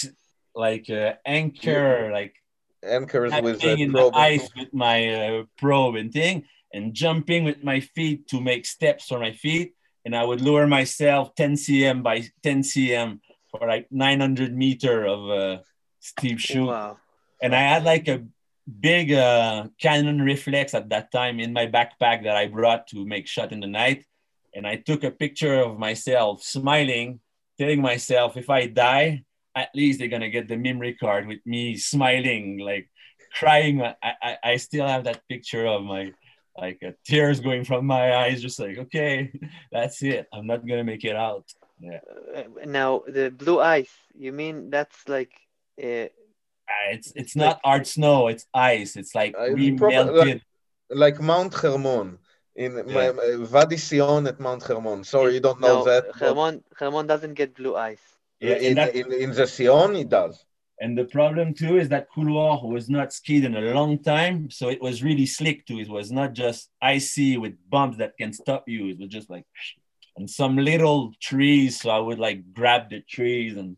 [0.55, 2.35] like uh, anchor like
[2.83, 4.13] Anchors with the in probe.
[4.13, 8.65] the ice with my uh, probe and thing, and jumping with my feet to make
[8.65, 9.73] steps for my feet.
[10.05, 13.19] And I would lower myself 10 cm by 10 cm
[13.51, 15.61] for like 900 meter of uh,
[15.99, 16.67] steep shoot.
[16.67, 16.97] Wow.
[17.41, 18.23] And I had like a
[18.69, 23.27] big uh, Canon reflex at that time in my backpack that I brought to make
[23.27, 24.05] shot in the night.
[24.53, 27.19] And I took a picture of myself smiling,
[27.57, 29.23] telling myself, if I die,
[29.55, 32.89] at least they're gonna get the memory card with me smiling, like
[33.33, 33.81] crying.
[33.81, 36.13] I, I, I still have that picture of my
[36.57, 39.31] like uh, tears going from my eyes, just like, okay,
[39.71, 40.27] that's it.
[40.33, 41.45] I'm not gonna make it out.
[41.79, 41.99] Yeah.
[42.35, 45.31] Uh, now the blue eyes, You mean that's like
[45.81, 46.07] uh,
[46.91, 48.95] It's it's not hard snow, it's ice.
[48.95, 50.41] It's like Uh, we proper- melted.
[50.89, 52.17] like Mount Hermon
[52.55, 55.03] in my, my- Wadi Sion at Mount Hermon.
[55.03, 56.05] Sorry, you don't know no, that.
[56.15, 58.01] Hermon Hermon doesn't get blue ice.
[58.39, 60.45] Yeah, in, that, in, in the Sion, it does.
[60.81, 64.69] and the problem too is that couloir was not skied in a long time, so
[64.69, 65.79] it was really slick too.
[65.79, 68.81] It was not just icy with bumps that can stop you.
[68.91, 69.45] It was just like
[70.17, 71.71] and some little trees.
[71.81, 73.75] So I would like grab the trees and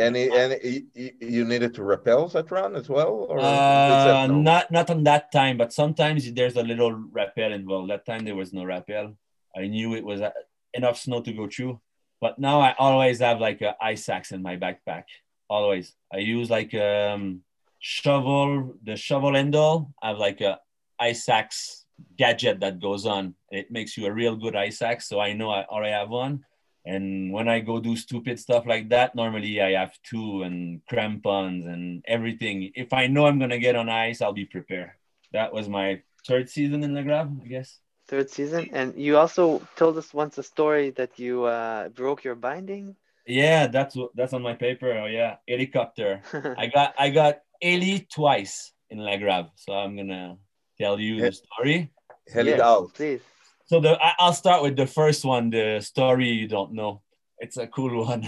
[0.00, 3.26] And, it, and it, it- you needed to repel that run as well?
[3.28, 4.40] Or Uh, no?
[4.50, 7.90] not not on that time, but sometimes there's a little rappel involved.
[7.90, 9.16] That time there was no rappel.
[9.56, 10.30] I knew it was uh,
[10.74, 11.80] enough snow to go through.
[12.20, 15.04] But now I always have like a ice axe in my backpack.
[15.48, 15.94] Always.
[16.12, 17.42] I use like um
[17.80, 19.92] shovel, the shovel handle.
[20.02, 20.58] I have like a
[20.98, 21.86] ice axe
[22.16, 23.34] gadget that goes on.
[23.50, 25.08] It makes you a real good ice axe.
[25.08, 26.44] So I know I already have one.
[26.90, 31.64] And when I go do stupid stuff like that, normally I have two and crampons
[31.66, 32.72] and everything.
[32.74, 34.90] If I know I'm gonna get on ice, I'll be prepared.
[35.32, 37.78] That was my third season in the grab, I guess.
[38.08, 42.34] Third season, and you also told us once a story that you uh, broke your
[42.34, 42.96] binding.
[43.24, 44.90] Yeah, that's that's on my paper.
[44.90, 46.22] Oh yeah, helicopter.
[46.58, 50.38] I got I got Eli twice in La Grave, so I'm gonna
[50.74, 51.94] tell you the story.
[52.34, 52.94] Hell it Yes, out.
[52.94, 53.22] please.
[53.70, 57.02] So the I, I'll start with the first one, the story you don't know.
[57.38, 58.26] It's a cool one.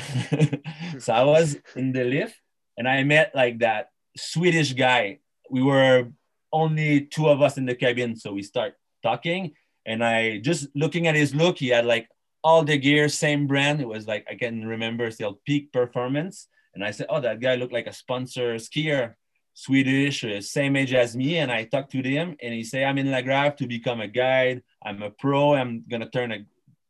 [1.01, 2.39] so I was in the lift
[2.79, 5.19] and I met like that Swedish guy.
[5.51, 6.13] We were
[6.53, 9.55] only two of us in the cabin, so we start talking.
[9.85, 12.07] And I just looking at his look, he had like
[12.45, 13.81] all the gear, same brand.
[13.81, 16.47] It was like I can remember still peak performance.
[16.77, 19.15] And I said, Oh, that guy looked like a sponsor skier,
[19.55, 21.39] Swedish, uh, same age as me.
[21.39, 24.09] And I talked to him and he said, I'm in La Grave to become a
[24.09, 24.63] guide.
[24.85, 25.55] I'm a pro.
[25.55, 26.45] I'm gonna turn a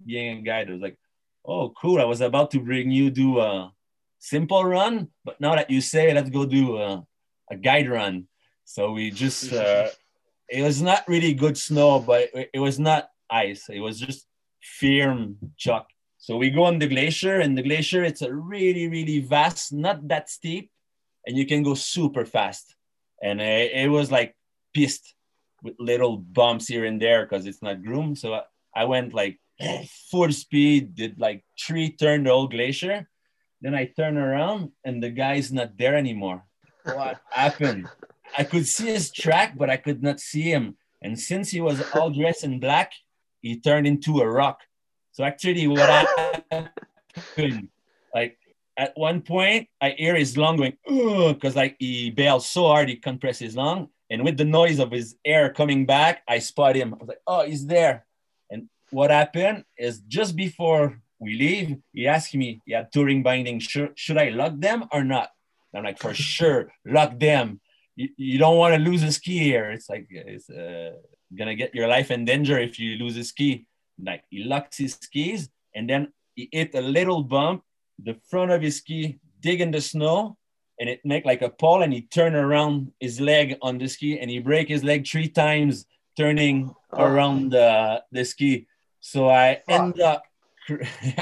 [0.05, 0.68] being a guide.
[0.68, 0.98] I was like,
[1.44, 2.01] Oh, cool.
[2.01, 3.72] I was about to bring you do a
[4.18, 7.05] simple run, but now that you say let's go do a,
[7.51, 8.29] a guide run.
[8.64, 9.88] So we just uh,
[10.48, 13.66] it was not really good snow, but it, it was not ice.
[13.68, 14.27] It was just
[14.61, 15.88] firm chalk.
[16.18, 20.07] So we go on the glacier, and the glacier it's a really really vast, not
[20.07, 20.70] that steep,
[21.26, 22.74] and you can go super fast.
[23.22, 24.35] And it, it was like
[24.74, 25.14] pissed
[25.62, 28.18] with little bumps here and there because it's not groomed.
[28.18, 28.42] So I,
[28.74, 29.38] I went like
[30.11, 33.08] full speed, did like three turn the whole glacier.
[33.61, 36.44] Then I turn around and the guy's not there anymore.
[36.85, 37.88] What happened?
[38.37, 40.76] I could see his track, but I could not see him.
[41.00, 42.92] And since he was all dressed in black,
[43.40, 44.61] he turned into a rock.
[45.12, 45.80] So actually, what
[46.50, 47.68] happened,
[48.82, 50.76] at one point, I hear his lung going,
[51.34, 53.88] because like he bails so hard he compressed his lung.
[54.10, 56.92] And with the noise of his air coming back, I spot him.
[56.92, 58.04] I was like, oh, he's there.
[58.50, 63.92] And what happened is just before we leave, he asked me, yeah, touring binding, should,
[63.94, 65.30] should I lock them or not?
[65.72, 67.60] And I'm like, for sure, lock them.
[67.94, 69.70] You, you don't want to lose a ski here.
[69.70, 70.92] It's like, it's uh,
[71.38, 73.66] gonna get your life in danger if you lose a ski.
[74.02, 77.62] Like he locks his skis and then he hit a little bump,
[77.98, 80.37] the front of his ski dig in the snow
[80.81, 84.18] and it make like a pole and he turn around his leg on the ski
[84.18, 87.05] and he break his leg three times turning Oh.
[87.05, 88.66] around the, the ski.
[89.00, 90.22] So I end up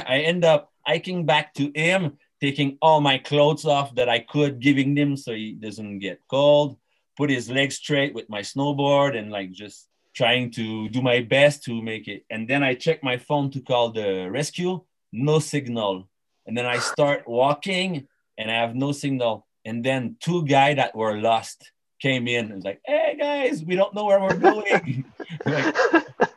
[0.05, 4.59] I end up hiking back to him, taking all my clothes off that I could,
[4.59, 6.77] giving him so he doesn't get cold,
[7.17, 11.63] put his legs straight with my snowboard and like just trying to do my best
[11.63, 12.25] to make it.
[12.29, 14.81] And then I check my phone to call the rescue,
[15.13, 16.09] no signal.
[16.45, 19.47] And then I start walking and I have no signal.
[19.65, 23.75] And then two guys that were lost came in and was like, "Hey guys, we
[23.75, 25.05] don't know where we're going.
[25.45, 25.75] like,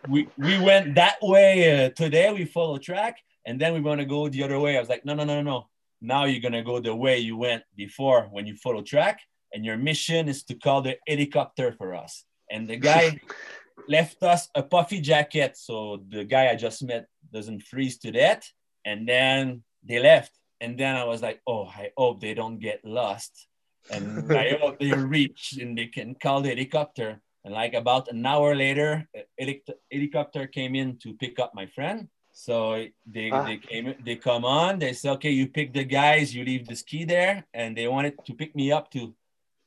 [0.09, 2.33] we we went that way uh, today.
[2.33, 5.05] We follow track, and then we want to go the other way." I was like,
[5.05, 5.69] "No, no, no, no, no.
[6.03, 9.21] Now you're gonna go the way you went before when you follow track,
[9.55, 13.19] and your mission is to call the helicopter for us." And the guy
[13.89, 18.53] left us a puffy jacket so the guy I just met doesn't freeze to death.
[18.85, 20.33] And then they left.
[20.61, 23.47] And then I was like, oh, I hope they don't get lost.
[23.91, 27.21] And I hope they reach and they can call the helicopter.
[27.45, 32.09] And like about an hour later, a helicopter came in to pick up my friend.
[32.33, 33.45] So they, ah.
[33.45, 36.75] they came, they come on, they say, okay, you pick the guys, you leave the
[36.75, 37.47] ski there.
[37.53, 39.15] And they wanted to pick me up too.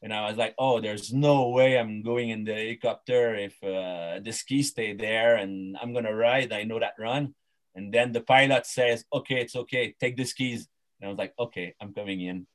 [0.01, 4.19] And I was like, oh, there's no way I'm going in the helicopter if uh,
[4.23, 6.53] the ski stay there and I'm going to ride.
[6.53, 7.33] I know that run.
[7.77, 9.93] And then the pilot says, okay, it's okay.
[9.99, 10.67] Take the skis.
[10.99, 12.47] And I was like, okay, I'm coming in.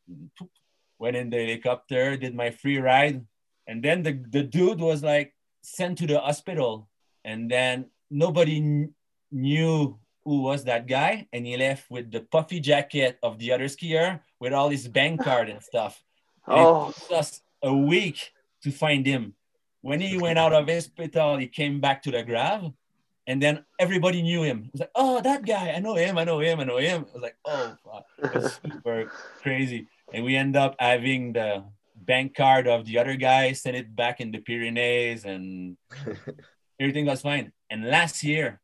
[0.98, 3.24] Went in the helicopter, did my free ride.
[3.68, 5.32] And then the, the dude was like
[5.62, 6.88] sent to the hospital.
[7.24, 8.94] And then nobody kn-
[9.30, 11.28] knew who was that guy.
[11.32, 15.22] And he left with the puffy jacket of the other skier with all his bank
[15.22, 16.02] card and stuff.
[16.48, 16.88] And oh.
[16.88, 18.32] It took us a week
[18.64, 19.34] to find him.
[19.82, 22.74] When he went out of hospital, he came back to the Graves
[23.26, 24.64] and then everybody knew him.
[24.66, 27.06] It was like, oh, that guy, I know him, I know him, I know him.
[27.08, 28.06] I was like, oh, fuck.
[28.18, 29.86] it was super crazy.
[30.12, 31.64] And we end up having the
[31.96, 35.76] bank card of the other guy, send it back in the Pyrenees, and
[36.80, 37.52] everything was fine.
[37.70, 38.60] And last year,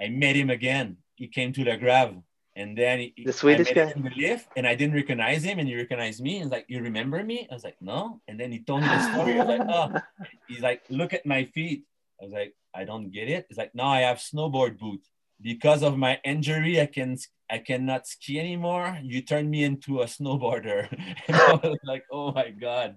[0.00, 0.98] I met him again.
[1.14, 2.16] He came to La Grave,
[2.56, 5.66] And then he, the Swedish guy in the lift, and I didn't recognize him, and
[5.68, 6.38] he recognized me.
[6.38, 9.12] And like, "You remember me?" I was like, "No." And then he told me the
[9.12, 9.40] story.
[9.40, 9.86] I was like, "Oh."
[10.48, 11.82] He's like, "Look at my feet."
[12.20, 13.46] I was like, I don't get it.
[13.48, 15.00] It's like, no, I have snowboard boot.
[15.40, 17.18] Because of my injury, I can
[17.50, 18.98] I cannot ski anymore.
[19.02, 20.88] You turned me into a snowboarder.
[21.28, 22.96] and I was like, oh my God.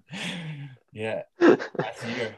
[0.92, 1.22] Yeah.
[1.40, 2.36] Last year.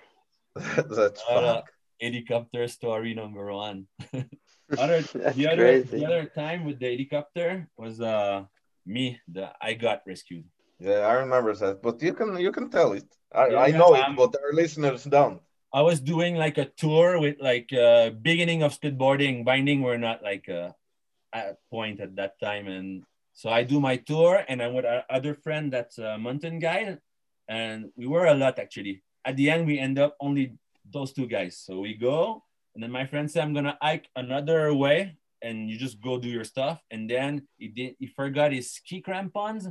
[0.57, 1.63] That's uh,
[2.01, 3.87] helicopter story number one.
[4.79, 8.45] other, the other the other time with the helicopter was uh
[8.87, 10.45] me, the I got rescued.
[10.81, 11.83] Yeah, I remember that.
[11.83, 13.07] But you can you can tell it.
[13.33, 15.41] I, yeah, I know it, but our listeners don't.
[15.73, 19.45] I was doing like a tour with like uh, beginning of splitboarding.
[19.45, 20.75] Binding were not like a,
[21.33, 25.05] a point at that time, and so I do my tour, and I'm with our
[25.09, 26.99] other friend that's a mountain guy,
[27.49, 29.03] and we were a lot actually.
[29.25, 30.59] At the end, we end up only
[30.91, 31.57] those two guys.
[31.59, 32.43] So we go,
[32.75, 36.29] and then my friend said, "I'm gonna hike another way, and you just go do
[36.29, 37.95] your stuff." And then he did.
[38.01, 39.71] He forgot his ski crampons,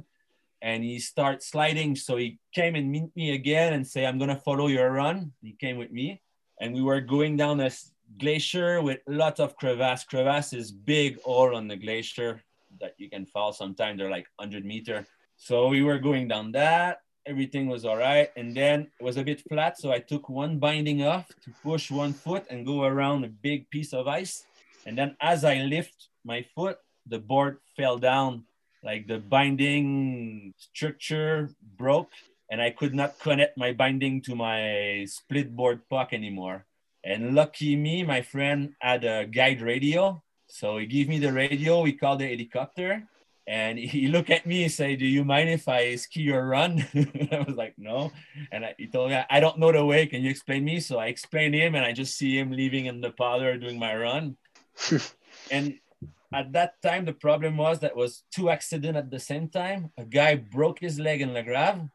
[0.61, 1.95] and he starts sliding.
[1.95, 5.33] So he came and meet me again and say, I'm gonna follow your run.
[5.41, 6.21] He came with me
[6.59, 7.71] and we were going down a
[8.17, 10.03] glacier with lots of crevasse.
[10.03, 12.41] Crevasse is big all on the glacier
[12.81, 13.97] that you can fall sometimes.
[13.97, 15.05] They're like 100 meter.
[15.37, 16.99] So we were going down that.
[17.25, 18.29] Everything was all right.
[18.35, 19.79] And then it was a bit flat.
[19.79, 23.69] So I took one binding off to push one foot and go around a big
[23.69, 24.45] piece of ice.
[24.85, 28.43] And then as I lift my foot, the board fell down
[28.83, 32.11] like the binding structure broke
[32.49, 36.65] and I could not connect my binding to my split board puck anymore.
[37.03, 40.21] And lucky me, my friend had a guide radio.
[40.47, 43.03] So he gave me the radio, we called the helicopter.
[43.47, 46.85] And he looked at me and said, Do you mind if I ski or run?
[47.31, 48.11] I was like, No.
[48.51, 50.07] And I, he told me, I don't know the way.
[50.07, 50.79] Can you explain me?
[50.79, 53.95] So I explained him and I just see him leaving in the powder doing my
[53.95, 54.37] run.
[55.51, 55.77] and
[56.33, 59.91] at that time, the problem was that was two accidents at the same time.
[59.97, 61.89] A guy broke his leg in La Grave,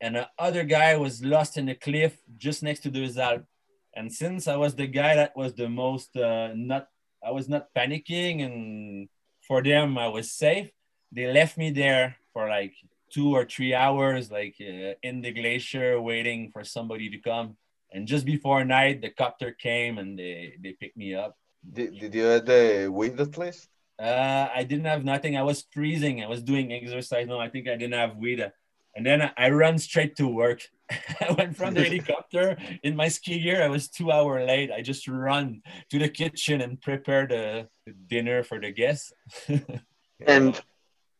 [0.00, 3.42] and the other guy was lost in a cliff just next to the result.
[3.94, 6.88] And since I was the guy that was the most uh, not,
[7.22, 9.08] I was not panicking, and
[9.46, 10.70] for them I was safe.
[11.12, 12.74] They left me there for like
[13.12, 17.56] two or three hours, like uh, in the glacier, waiting for somebody to come.
[17.92, 21.36] And just before night, the copter came and they they picked me up.
[21.72, 23.68] Did, did you have the wind at least?
[24.00, 25.36] Uh, I didn't have nothing.
[25.36, 26.22] I was freezing.
[26.22, 27.26] I was doing exercise.
[27.26, 28.44] No, I think I didn't have weed.
[28.96, 30.62] And then I ran straight to work.
[30.90, 33.62] I went from the helicopter in my ski gear.
[33.62, 34.70] I was two hour late.
[34.70, 37.68] I just run to the kitchen and prepare the,
[38.08, 39.12] dinner for the guests.
[40.26, 40.60] and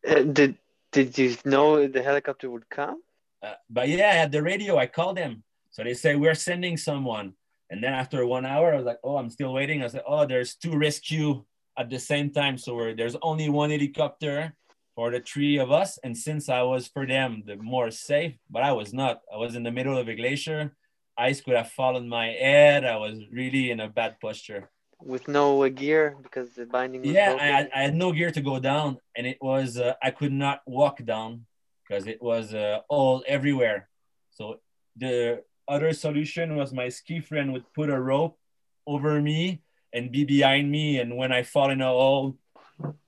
[0.09, 0.57] uh, did
[0.93, 3.03] did you know the helicopter would come?
[3.43, 5.43] Uh, but yeah, at the radio, I called them.
[5.71, 7.35] So they say we're sending someone.
[7.71, 9.83] And then after one hour, I was like, oh, I'm still waiting.
[9.83, 11.45] I said, oh, there's two rescue
[11.79, 12.59] at the same time.
[12.59, 14.55] So there's only one helicopter
[14.95, 15.99] for the three of us.
[16.05, 19.21] And since I was for them the more safe, but I was not.
[19.33, 20.75] I was in the middle of a glacier.
[21.17, 22.85] Ice could have fallen my head.
[22.85, 24.71] I was really in a bad posture.
[25.01, 27.05] With no gear because the binding.
[27.05, 30.33] yeah, I, I, had no gear to go down, and it was uh, I could
[30.33, 31.45] not walk down
[31.83, 33.89] because it was uh, all everywhere.
[34.31, 34.61] So
[34.97, 38.39] the other solution was my ski friend would put a rope
[38.87, 39.63] over me
[39.95, 42.37] and be behind me, and when I fall in a hole,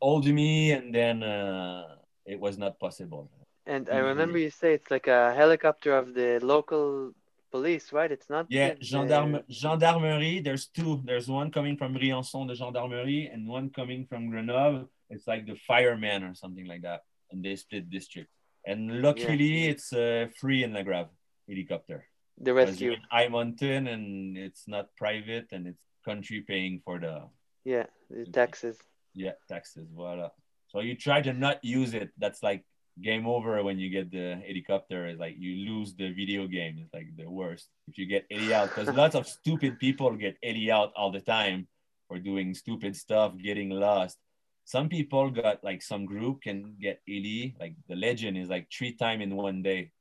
[0.01, 3.29] hold me, and then uh, it was not possible.
[3.67, 7.13] And I remember you say it's like a helicopter of the local
[7.51, 8.11] police, right?
[8.11, 8.47] It's not.
[8.49, 10.39] Yeah, the- gendarme, gendarmerie.
[10.39, 11.03] There's two.
[11.05, 14.89] There's one coming from Briançon, the gendarmerie, and one coming from Grenoble.
[15.11, 17.01] It's like the fireman or something like that,
[17.33, 18.31] and they split district.
[18.65, 21.11] And luckily, it's uh, free in La Grave
[21.49, 22.07] helicopter.
[22.39, 22.95] The rescue.
[23.11, 27.17] high mountain, and it's not private, and it's country paying for the
[27.65, 28.77] Yeah, the taxes.
[29.15, 29.87] yeah taxes.
[29.97, 30.31] Voila.
[30.71, 32.11] So you try to not use it.
[32.23, 32.63] That's like
[33.09, 35.07] game over when you get the helicopter.
[35.11, 36.75] It's like you lose the video game.
[36.83, 40.37] It's like the worst if you get Ellie out because lots of stupid people get
[40.49, 41.67] Ellie out all the time
[42.09, 44.17] for doing stupid stuff, getting lost.
[44.65, 47.55] Some people got like some group can get Ellie.
[47.63, 49.93] Like the legend is like three time in one day.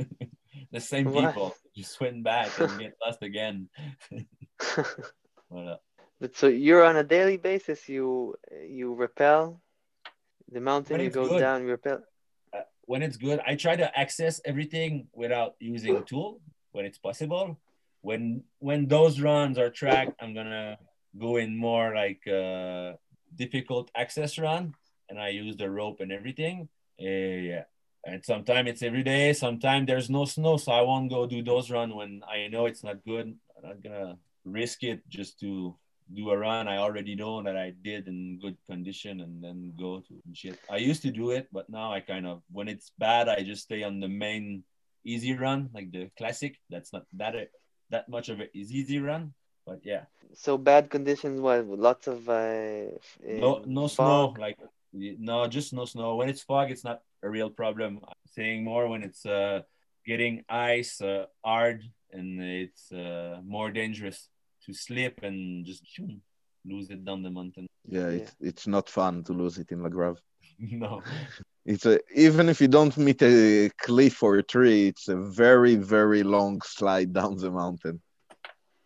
[0.74, 1.24] the same What?
[1.32, 3.68] people just went back and get lost again.
[5.52, 5.76] Voila.
[6.20, 7.88] but so you're on a daily basis.
[7.88, 8.34] You
[8.66, 9.60] you rappel
[10.50, 11.00] the mountain.
[11.00, 11.40] You go good.
[11.40, 11.62] down.
[11.62, 12.00] You rappel.
[12.54, 16.40] uh, when it's good, I try to access everything without using a tool
[16.72, 17.58] when it's possible.
[18.00, 20.78] When when those runs are tracked, I'm gonna
[21.18, 22.92] go in more like uh,
[23.34, 24.74] difficult access run,
[25.08, 26.68] and I use the rope and everything.
[27.00, 27.64] Uh, yeah,
[28.06, 29.34] and sometimes it's every day.
[29.34, 32.82] Sometimes there's no snow, so I won't go do those run when I know it's
[32.82, 33.36] not good.
[33.56, 35.76] I'm not gonna risk it just to
[36.12, 40.00] do a run I already know that I did in good condition and then go
[40.00, 40.58] to shit.
[40.70, 43.62] I used to do it, but now I kind of when it's bad, I just
[43.62, 44.64] stay on the main
[45.04, 46.58] easy run, like the classic.
[46.70, 47.34] That's not that
[47.90, 49.32] that much of an easy run,
[49.66, 51.40] but yeah, So bad conditions.
[51.40, 51.66] What?
[51.66, 54.58] Lots of uh, no no snow, like
[54.92, 56.16] no just no snow.
[56.16, 58.00] When it's fog, it's not a real problem.
[58.02, 59.62] I'm saying more when it's uh
[60.04, 64.28] getting ice uh, hard and it's uh, more dangerous
[64.66, 66.20] to slip and just shoom,
[66.64, 67.66] lose it down the mountain.
[67.88, 70.20] Yeah, it's it's not fun to lose it in La Grave.
[70.58, 71.02] no.
[71.64, 75.76] It's a even if you don't meet a cliff or a tree, it's a very
[75.76, 78.02] very long slide down the mountain.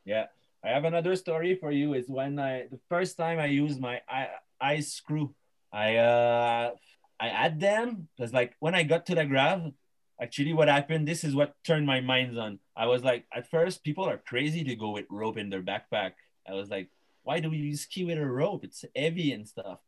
[0.05, 0.27] Yeah,
[0.63, 1.95] I have another story for you.
[1.95, 4.29] Is when I the first time I used my eye,
[4.61, 5.35] eye screw,
[5.73, 6.73] I uh
[7.19, 9.73] I had them because like when I got to the grave,
[10.21, 11.07] actually what happened.
[11.07, 12.59] This is what turned my mind on.
[12.77, 16.13] I was like, at first people are crazy to go with rope in their backpack.
[16.49, 16.91] I was like,
[17.23, 18.65] why do we ski with a rope?
[18.65, 19.79] It's heavy and stuff.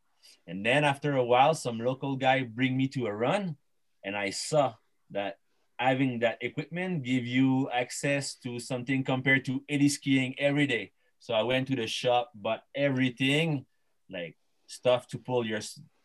[0.46, 3.56] And then after a while, some local guy bring me to a run,
[4.04, 4.74] and I saw
[5.10, 5.38] that
[5.78, 10.92] having that equipment give you access to something compared to eddy skiing every day.
[11.20, 13.66] So I went to the shop, bought everything,
[14.10, 15.60] like stuff to pull your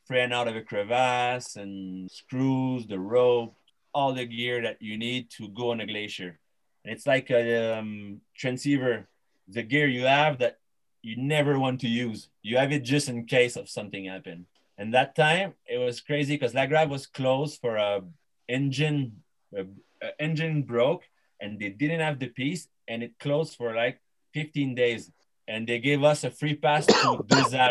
[0.06, 3.56] friend out of a crevasse and screws, the rope,
[3.94, 6.40] all the gear that you need to go on a glacier.
[6.84, 9.08] And it's like a um, transceiver,
[9.48, 10.58] the gear you have that
[11.02, 12.30] you never want to use.
[12.42, 14.48] You have it just in case of something happen.
[14.78, 18.02] And that time it was crazy because La Grave was closed for a
[18.50, 19.24] engine
[19.56, 19.66] a,
[20.02, 21.04] a engine broke
[21.40, 24.00] and they didn't have the piece and it closed for like
[24.34, 25.12] 15 days
[25.48, 27.70] and they gave us a free pass to Alpes, uh,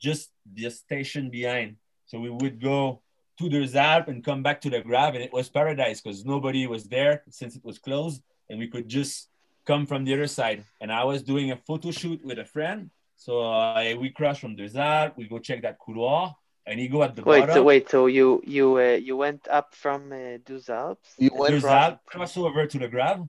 [0.00, 3.00] just the station behind so we would go
[3.38, 6.66] to Deux Alpes and come back to the Grave and it was paradise because nobody
[6.66, 9.28] was there since it was closed and we could just
[9.66, 12.90] come from the other side and I was doing a photo shoot with a friend
[13.16, 16.34] so uh, we crossed from the Alpes we go check that couloir
[16.66, 19.46] and he go at the Wait, bottom so wait, so you you uh, you went
[19.48, 21.14] up from uh, Deux Alpes?
[21.18, 23.20] You and went There's crossed- that crossover to the Grave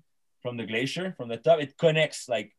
[0.41, 1.59] from the glacier from the top.
[1.61, 2.51] It connects like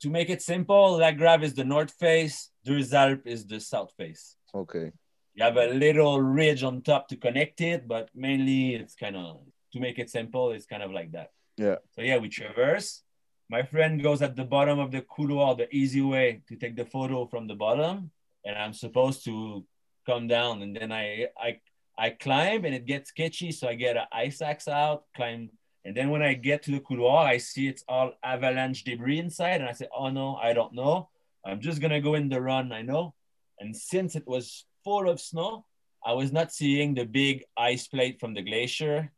[0.00, 0.98] to make it simple.
[0.98, 2.50] La Grave is the north face.
[2.64, 4.36] Deux Alpes is the south face.
[4.54, 4.92] Okay.
[5.34, 9.40] You have a little ridge on top to connect it, but mainly it's kind of
[9.72, 10.52] to make it simple.
[10.52, 11.32] It's kind of like that.
[11.56, 11.76] Yeah.
[11.94, 13.02] So yeah, we traverse.
[13.50, 16.86] My friend goes at the bottom of the couloir, the easy way to take the
[16.86, 18.10] photo from the bottom,
[18.44, 19.64] and I'm supposed to
[20.06, 21.60] come down, and then I I
[21.98, 25.50] I climb, and it gets sketchy, so I get an ice axe out, climb,
[25.84, 29.60] and then when I get to the couloir, I see it's all avalanche debris inside,
[29.60, 31.10] and I say, oh no, I don't know.
[31.44, 33.14] I'm just gonna go in the run, I know.
[33.60, 35.64] And since it was full of snow,
[36.04, 39.10] I was not seeing the big ice plate from the glacier.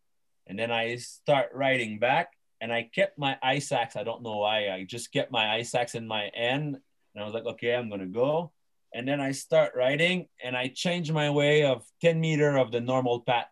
[0.47, 3.97] And then I start riding back and I kept my ice axe.
[3.97, 4.71] I don't know why.
[4.71, 6.77] I just kept my ice axe in my hand.
[7.15, 8.53] And I was like, okay, I'm going to go.
[8.95, 12.81] And then I start riding and I change my way of 10 meter of the
[12.81, 13.51] normal path.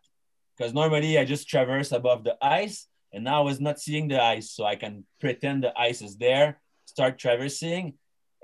[0.56, 2.86] Because normally I just traverse above the ice.
[3.12, 4.52] And now I was not seeing the ice.
[4.52, 7.94] So I can pretend the ice is there, start traversing.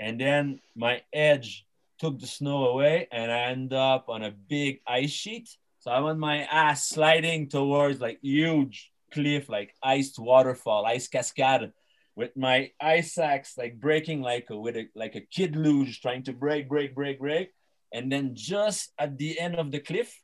[0.00, 1.64] And then my edge
[2.00, 5.48] took the snow away and I end up on a big ice sheet.
[5.80, 11.72] So I'm on my ass sliding towards like huge cliff, like iced waterfall, ice cascade,
[12.16, 16.22] with my ice axe like breaking like a with a like a kid luge, trying
[16.24, 17.50] to break, break, break, break.
[17.92, 20.14] And then just at the end of the cliff,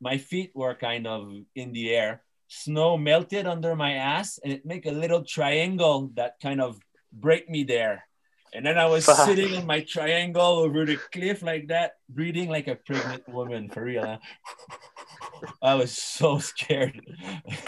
[0.00, 2.22] my feet were kind of in the air.
[2.48, 6.78] Snow melted under my ass, and it make a little triangle that kind of
[7.12, 8.04] break me there.
[8.56, 9.28] And then I was Fuck.
[9.28, 13.84] sitting on my triangle over the cliff like that, breathing like a pregnant woman for
[13.84, 14.00] real.
[14.06, 14.18] huh?
[15.60, 16.96] I was so scared.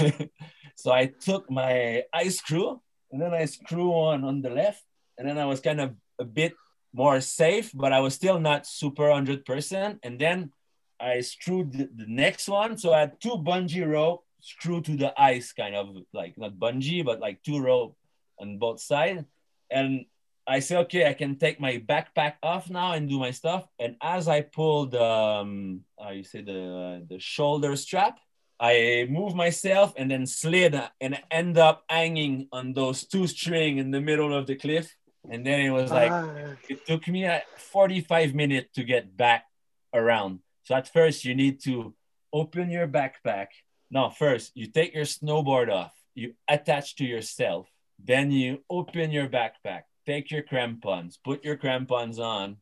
[0.76, 2.80] so I took my ice screw
[3.12, 4.80] and then I screw on on the left,
[5.18, 6.54] and then I was kind of a bit
[6.94, 10.00] more safe, but I was still not super hundred percent.
[10.02, 10.52] And then
[10.98, 15.12] I screwed the, the next one, so I had two bungee rope screwed to the
[15.20, 17.94] ice, kind of like not bungee, but like two rope
[18.40, 19.24] on both sides.
[19.70, 20.06] And
[20.48, 23.68] I say, okay, I can take my backpack off now and do my stuff.
[23.78, 28.18] And as I pulled, um, how you say the the shoulder strap,
[28.58, 33.90] I move myself and then slid and end up hanging on those two string in
[33.90, 34.96] the middle of the cliff.
[35.30, 39.44] And then it was like Ah, it took me uh, 45 minutes to get back
[39.92, 40.40] around.
[40.64, 41.94] So at first you need to
[42.32, 43.48] open your backpack.
[43.90, 47.68] No, first you take your snowboard off, you attach to yourself,
[48.02, 52.56] then you open your backpack, take your crampons, put your crampons on.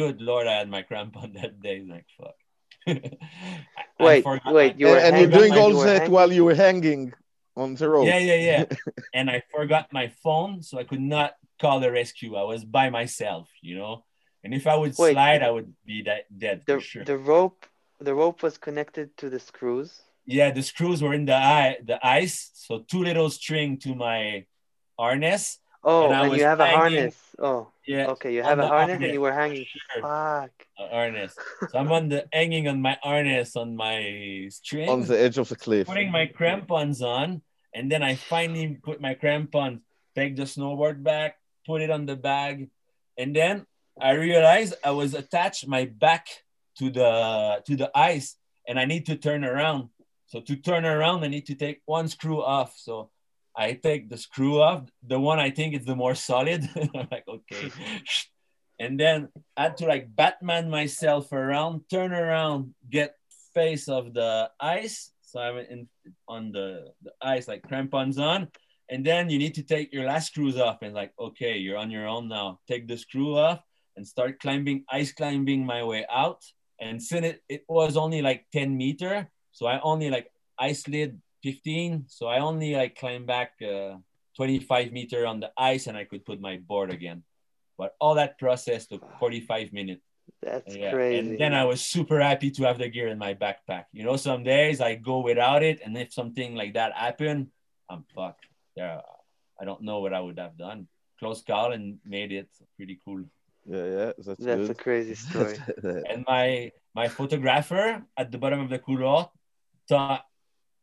[0.00, 1.78] Good lord, I had my crampon that day.
[1.94, 2.36] Like fuck.
[2.86, 3.12] I-
[4.00, 6.12] I Wait, forgot wait, you were and, and you're doing all you that hanging?
[6.16, 7.12] while you were hanging
[7.56, 8.06] on the rope.
[8.06, 8.64] Yeah, yeah, yeah.
[9.18, 11.30] and I forgot my phone, so I could not
[11.60, 12.30] call the rescue.
[12.36, 14.04] I was by myself, you know.
[14.44, 15.12] And if I would Wait.
[15.14, 17.04] slide, I would be that dead the for sure.
[17.04, 17.66] the rope
[18.08, 19.90] the rope was connected to the screws.
[20.38, 24.20] yeah, the screws were in the eye, the ice, so two little string to my
[24.98, 25.58] harness.
[25.90, 27.16] Oh, And and, you have a harness.
[27.38, 29.64] Oh, Yeah, okay, you have a harness harness, and you were hanging.
[29.64, 30.02] sure.
[30.02, 30.52] Fuck.
[30.78, 31.32] a harness.
[31.70, 34.88] So I'm on the hanging on my harness on my string.
[34.88, 35.86] on the edge of the cliff.
[35.86, 37.40] putting my crampons on,
[37.74, 39.80] and then I finally put my crampons,
[40.14, 42.68] take the snowboard back, put it on the bag,
[43.16, 43.64] and then
[43.98, 46.26] I realized I was attached my back
[46.78, 48.36] to the to the ice,
[48.68, 49.88] and I need to turn around.
[50.26, 52.76] So to turn around, I need to take one screw off.
[52.76, 53.08] So
[53.58, 56.62] I take the screw off, the one I think is the more solid.
[56.94, 57.70] I'm like, okay.
[58.80, 63.16] And then I had to like Batman myself around, turn around, get
[63.52, 65.10] face of the ice.
[65.22, 65.88] So I'm in
[66.28, 68.46] on the, the ice, like crampons on.
[68.88, 71.90] And then you need to take your last screws off and like, okay, you're on
[71.90, 72.60] your own now.
[72.68, 73.60] Take the screw off
[73.96, 76.44] and start climbing, ice climbing my way out.
[76.80, 81.20] And since it, it was only like 10 meter, so I only like I slid
[81.42, 82.04] 15.
[82.08, 83.96] So I only like climbed back uh,
[84.36, 87.22] 25 meter on the ice and I could put my board again.
[87.76, 90.02] But all that process took 45 minutes.
[90.42, 90.90] That's Yeah.
[90.92, 91.18] crazy.
[91.18, 93.84] And then I was super happy to have the gear in my backpack.
[93.92, 97.48] You know, some days I go without it, and if something like that happened,
[97.88, 98.46] I'm fucked.
[98.76, 99.00] Yeah,
[99.60, 100.86] I don't know what I would have done.
[101.18, 103.24] Close call and made it pretty cool.
[103.66, 104.70] Yeah, yeah, that's, That's good.
[104.70, 105.56] a crazy story.
[106.10, 109.30] And my my photographer at the bottom of the couloir
[109.88, 110.24] thought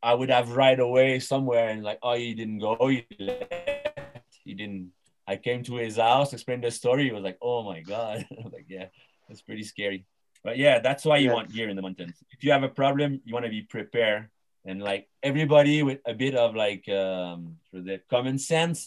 [0.02, 4.54] I would have right away somewhere and like, oh, you didn't go, you left, you
[4.54, 4.92] didn't.
[5.26, 7.04] I came to his house, explained the story.
[7.04, 8.86] He was like, oh my god, I was like, yeah,
[9.28, 10.06] that's pretty scary.
[10.44, 11.34] But yeah, that's why you Yes.
[11.34, 12.14] want gear in the mountains.
[12.30, 14.28] If you have a problem, you want to be prepared.
[14.64, 18.78] And like everybody with a bit of like um, for the common sense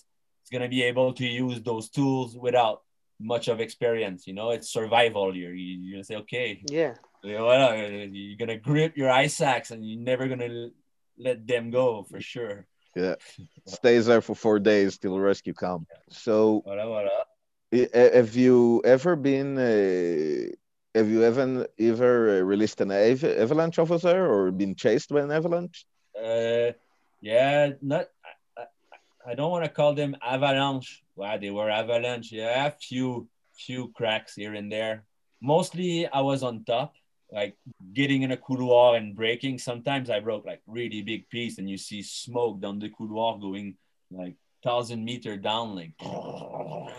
[0.43, 2.81] is gonna be able to use those tools without
[3.19, 4.27] much of experience.
[4.27, 5.35] You know, it's survival.
[5.35, 6.95] You're you're gonna say, okay, Yeah.
[7.23, 7.73] you know, what, uh,
[8.11, 10.69] you're gonna grip your ice axe and you're never gonna
[11.19, 12.65] let them go for sure.
[12.95, 13.15] Yeah,
[13.65, 15.85] stays there for four days till rescue come.
[16.09, 16.63] So,
[17.71, 19.57] have you ever been?
[19.57, 20.55] Uh,
[20.95, 25.31] have you ever ever uh, released an av- avalanche officer or been chased by an
[25.31, 25.85] avalanche?
[26.17, 26.71] Uh,
[27.21, 28.07] yeah, not.
[28.57, 31.03] I, I, I don't want to call them avalanche.
[31.15, 32.31] Wow, they were avalanche.
[32.31, 35.03] Yeah, a few few cracks here and there.
[35.41, 36.95] Mostly, I was on top,
[37.31, 37.55] like
[37.93, 39.59] getting in a couloir and breaking.
[39.59, 43.75] Sometimes I broke like really big piece, and you see smoke down the couloir going
[44.11, 45.93] like thousand meter down, like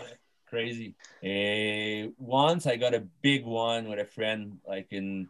[0.47, 0.95] crazy.
[1.23, 5.27] Eh, once I got a big one with a friend, like in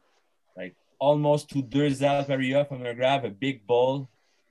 [0.56, 4.10] like almost to heures area from a grab, a big ball,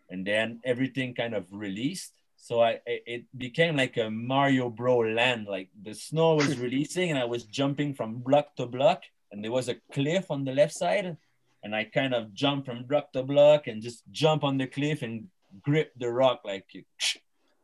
[0.09, 2.13] and then everything kind of released.
[2.37, 5.47] So I it became like a Mario Bro land.
[5.47, 9.53] Like the snow was releasing, and I was jumping from block to block, and there
[9.53, 11.17] was a cliff on the left side,
[11.63, 15.03] and I kind of jumped from block to block and just jump on the cliff
[15.03, 15.29] and
[15.63, 16.67] grip the rock like,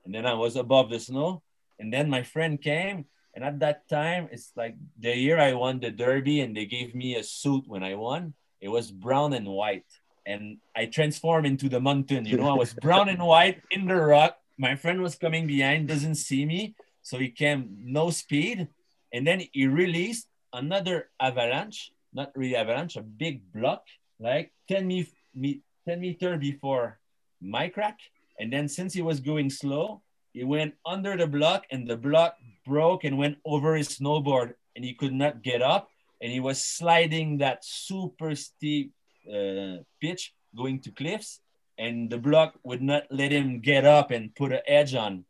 [0.05, 1.43] and then I was above the snow,
[1.79, 3.07] and then my friend came.
[3.35, 6.95] And at that time, it's like the year I won the Derby, and they gave
[6.95, 8.33] me a suit when I won.
[8.61, 9.85] It was brown and white.
[10.27, 12.27] and I transformed into the mountain.
[12.27, 14.37] You know, I was brown and white in the rock.
[14.59, 18.67] My friend was coming behind, doesn't see me, so he came no speed,
[19.13, 20.27] and then he released
[20.57, 23.85] another avalanche, not really avalanche, a big block,
[24.19, 26.99] like 10 me, me 10 meter before
[27.41, 27.99] my crack.
[28.41, 30.03] And then since he was going slow,
[30.33, 34.85] he went under the block and the block broke and went over his snowboard and
[34.85, 35.89] he could not get up
[36.21, 38.93] and he was sliding that super steep
[39.33, 41.41] uh, pitch going to cliffs
[41.79, 45.25] and the block would not let him get up and put an edge on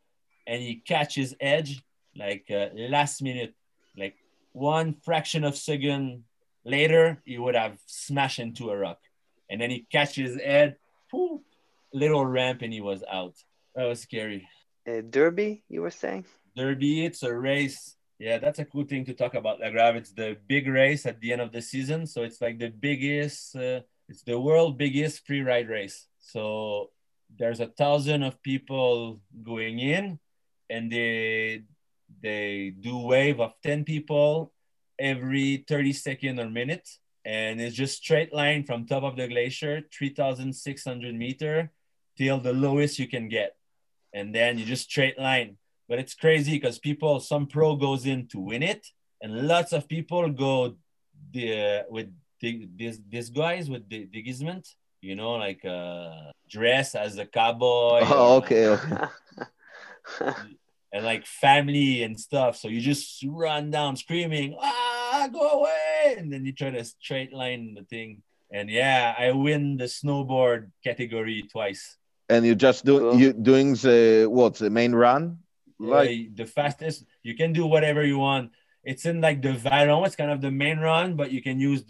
[0.46, 1.82] and he catches edge
[2.16, 3.54] like uh, last minute
[3.96, 4.16] like
[4.56, 6.24] one fraction of second
[6.64, 8.98] later he would have smashed into a rock.
[9.50, 10.76] And then he catches his head
[11.10, 11.42] poof,
[11.92, 13.34] little ramp and he was out.
[13.74, 14.48] That was scary.
[14.88, 16.24] Uh, Derby, you were saying?
[16.56, 17.96] derby it's a race.
[18.18, 19.96] Yeah that's a cool thing to talk about La Grave.
[19.96, 22.06] it's the big race at the end of the season.
[22.06, 26.06] So it's like the biggest uh, it's the world biggest free ride race.
[26.18, 26.88] So
[27.38, 30.18] there's a thousand of people going in
[30.70, 31.64] and they
[32.26, 34.52] they do wave of 10 people
[34.98, 36.88] every 30 second or minute
[37.24, 41.70] and it's just straight line from top of the glacier 3600 meter
[42.16, 43.56] till the lowest you can get.
[44.12, 45.56] And then you just straight line.
[45.88, 48.86] But it's crazy because people some pro goes in to win it
[49.20, 50.76] and lots of people go
[51.32, 52.08] the with
[52.40, 54.64] the, this these guys with the déguisement
[55.00, 58.00] you know like uh dress as a cowboy.
[58.02, 58.96] Oh, okay, okay.
[60.96, 62.56] and like family and stuff.
[62.56, 66.16] So you just run down screaming ah go away!
[66.16, 68.22] And then you try to straight line the thing.
[68.50, 71.98] And yeah i win the snowboard category twice.
[72.32, 73.20] And you just do Cool.
[73.20, 75.38] you doing the what the main run?
[75.78, 77.04] Like like the fastest.
[77.22, 78.52] You can do whatever you want.
[78.82, 81.84] It's in like the vallon it's kind of the main run but you can use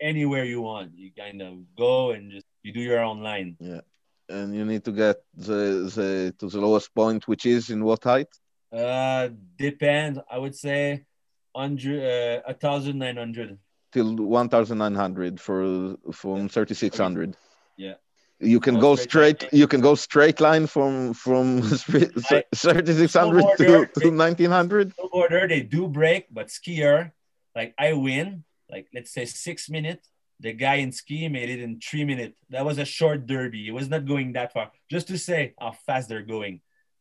[0.00, 0.98] anywhere you want.
[0.98, 3.56] You kind of go and just you do your own line.
[3.60, 3.82] Yeah.
[4.28, 8.04] And you need to get the, the to the lowest point, which is in what
[8.04, 8.28] height?
[8.72, 10.18] Uh depends.
[10.30, 11.04] I would say
[11.52, 13.58] 100 uh, 1900
[13.90, 17.36] Till one thousand nine hundred for from thirty six hundred.
[17.78, 17.94] Yeah.
[18.38, 19.52] You can Go go straight straight.
[19.52, 24.94] You can go straight line from from thirty six hundred to to nineteen hundred.
[24.94, 27.12] snowboarder they do break but skier
[27.56, 30.08] like i win like let's say six minutes.
[30.40, 32.36] The guy in ski made it in three minutes.
[32.50, 33.66] That was a short derby.
[33.66, 34.70] It was not going that far.
[34.88, 36.60] Just to say how fast they're going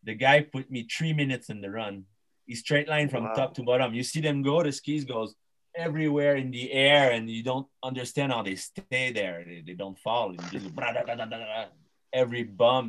[0.10, 1.96] the guy put me three minutes in the run
[2.48, 3.34] he straight line from Wow.
[3.40, 5.36] top to bottom you see them go the skis goes
[5.88, 10.00] everywhere in the air and you don't understand how they stay there they, they don't
[10.06, 10.68] fall just
[12.22, 12.86] every bum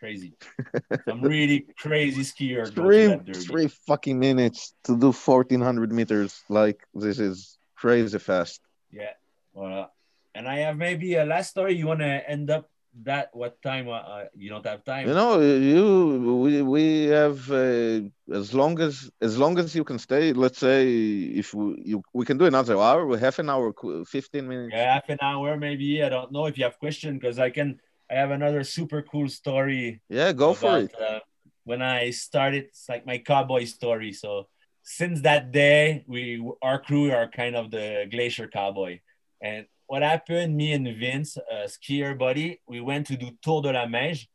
[0.00, 0.32] crazy
[1.08, 3.06] some really crazy skier Three
[3.48, 6.32] three fucking minutes to do fourteen hundred meters.
[6.48, 7.36] Like this is
[7.82, 8.60] crazy fast.
[8.90, 9.14] Yeah.
[9.52, 9.92] Well,
[10.34, 11.72] and I have maybe a last story.
[11.80, 12.64] You want to end up
[13.02, 13.88] that what time?
[13.88, 15.08] Uh, uh, you don't have time.
[15.08, 18.00] You know, you we we have uh,
[18.32, 20.32] as long as as long as you can stay.
[20.32, 23.72] Let's say if we you we can do another hour, we half an hour,
[24.06, 24.74] fifteen minutes.
[24.74, 26.02] yeah, half an hour maybe.
[26.02, 27.80] I don't know if you have question because I can.
[28.10, 30.02] I have another super cool story.
[30.10, 30.94] Yeah, go for it.
[30.94, 31.20] Uh,
[31.64, 34.12] when I started, it's like my cowboy story.
[34.12, 34.48] So
[34.82, 39.00] since that day, we our crew are kind of the glacier cowboy.
[39.40, 40.56] And what happened?
[40.56, 44.26] Me and Vince, a skier buddy, we went to do Tour de la Meije,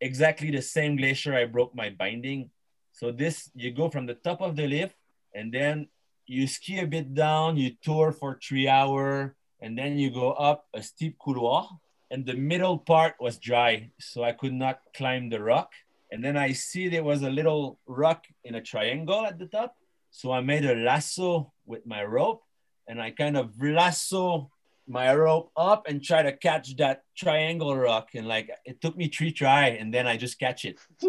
[0.00, 2.50] exactly the same glacier I broke my binding.
[2.92, 4.96] So this, you go from the top of the lift,
[5.34, 5.88] and then
[6.26, 10.66] you ski a bit down, you tour for three hour, and then you go up
[10.74, 11.68] a steep couloir.
[12.10, 15.72] And the middle part was dry, so I could not climb the rock.
[16.12, 19.74] And then I see there was a little rock in a triangle at the top.
[20.10, 22.44] So I made a lasso with my rope
[22.86, 24.50] and I kind of lasso
[24.86, 28.08] my rope up and try to catch that triangle rock.
[28.14, 30.78] And like it took me three try and then I just catch it.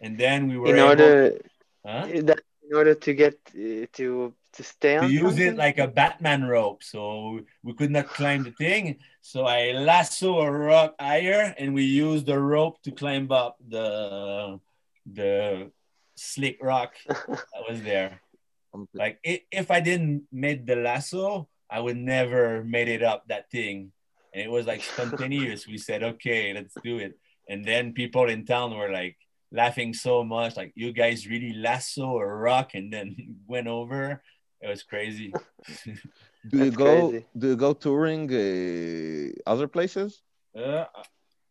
[0.00, 1.38] And then we were In able- order,
[1.86, 2.06] Huh?
[2.28, 5.04] that, in order to get uh, to to stay on.
[5.04, 5.46] to use something?
[5.48, 6.82] it like a Batman rope.
[6.82, 8.98] So we could not climb the thing.
[9.22, 14.58] So I lasso a rock higher and we use the rope to climb up the
[15.06, 15.70] the
[16.16, 18.20] slick rock that was there.
[18.92, 23.50] Like i if I didn't made the lasso, I would never made it up that
[23.50, 23.92] thing.
[24.32, 25.66] And it was like spontaneous.
[25.66, 27.18] we said, okay, let's do it.
[27.48, 29.16] And then people in town were like
[29.52, 34.22] laughing so much, like you guys really lasso a rock and then went over.
[34.60, 35.32] It was crazy.
[36.48, 37.10] Do you go?
[37.10, 37.26] crazy.
[37.36, 40.22] Do you go touring uh, other places?
[40.56, 40.84] Uh,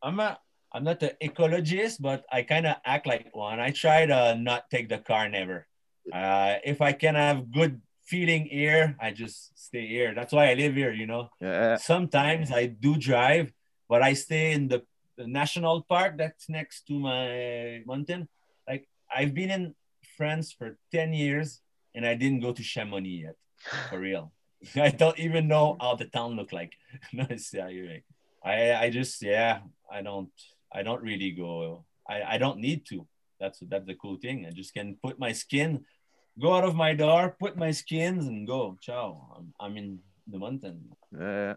[0.02, 0.40] I'm a
[0.74, 3.62] I'm not an ecologist, but I kind of act like one.
[3.62, 5.68] I try to not take the car never.
[6.12, 10.14] Uh, if I can have good feeling here, I just stay here.
[10.14, 10.94] That's why I live here.
[10.94, 11.30] You know.
[11.42, 11.78] Yeah.
[11.78, 13.52] Sometimes I do drive,
[13.90, 14.84] but I stay in the,
[15.18, 18.28] the national park that's next to my mountain.
[18.68, 19.76] Like I've been in
[20.18, 21.62] France for 10 years
[21.94, 23.36] and I didn't go to Chamonix yet,
[23.90, 24.32] for real.
[24.76, 26.74] I don't even know how the town look like.
[27.14, 27.28] no,
[28.44, 29.60] I, I just, yeah,
[29.92, 30.30] I don't,
[30.72, 31.86] I don't really go.
[32.08, 33.08] I, I don't need to.
[33.40, 34.46] That's that's the cool thing.
[34.46, 35.84] I just can put my skin,
[36.40, 38.78] go out of my door, put my skins, and go.
[38.82, 39.36] Ciao.
[39.38, 40.96] I'm, I'm in the mountain.
[41.18, 41.56] Yeah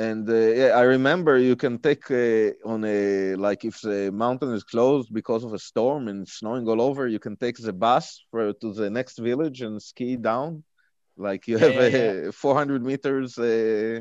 [0.00, 4.52] and uh, yeah, I remember you can take uh, on a like if the mountain
[4.54, 8.24] is closed because of a storm and snowing all over, you can take the bus
[8.30, 10.64] for, to the next village and ski down.
[11.16, 13.36] Like you Yeah, have yeah, a 400 meters.
[13.38, 14.00] Uh,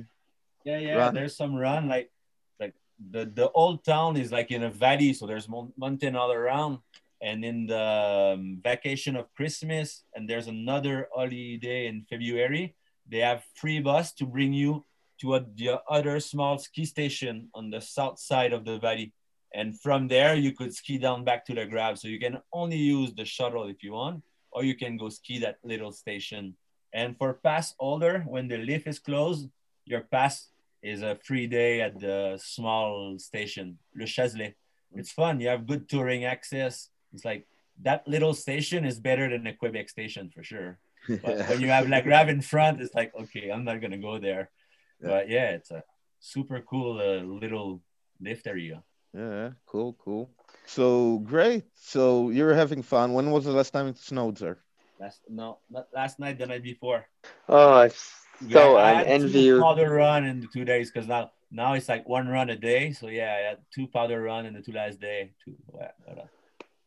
[0.64, 0.98] Yeah, yeah.
[0.98, 1.14] Run.
[1.16, 2.12] There's some run like
[2.60, 2.76] like
[3.12, 6.80] the the old town is like in a valley, so there's mountain all around.
[7.22, 12.76] And in the um, vacation of Christmas, and there's another holiday in February,
[13.10, 14.86] they have free bus to bring you
[15.22, 19.12] to a, the other small ski station on the south side of the valley.
[19.54, 22.00] And from there, you could ski down back to the Grave.
[22.00, 25.40] So you can only use the shuttle if you want, or you can go ski
[25.40, 26.56] that little station.
[26.94, 29.50] And for pass holder, when the lift is closed,
[29.86, 30.50] your pass
[30.82, 34.54] is a free day at the small station, Le Chazelet.
[34.96, 35.40] It's fun.
[35.40, 36.90] You have good touring access.
[37.14, 37.48] It's like
[37.82, 40.80] that little station is better than the Quebec station for sure.
[41.08, 43.98] But when you have like Grave in front, it's like, okay, I'm not going to
[43.98, 44.50] go there.
[45.02, 45.84] But yeah, it's a
[46.20, 47.82] super cool uh, little
[48.20, 48.84] lift area.
[49.16, 50.30] yeah, cool, cool.
[50.66, 51.64] So great.
[51.76, 53.14] So you're having fun.
[53.14, 54.60] When was the last time it snowed there?
[55.00, 57.06] Last, no, not last night, the night before.
[57.48, 59.62] Oh, it's so I I had envy two you.
[59.62, 62.92] powder run in the two days because now now it's like one run a day.
[62.92, 65.32] So yeah, I had two powder run in the two last day.
[65.44, 65.92] Two, yeah,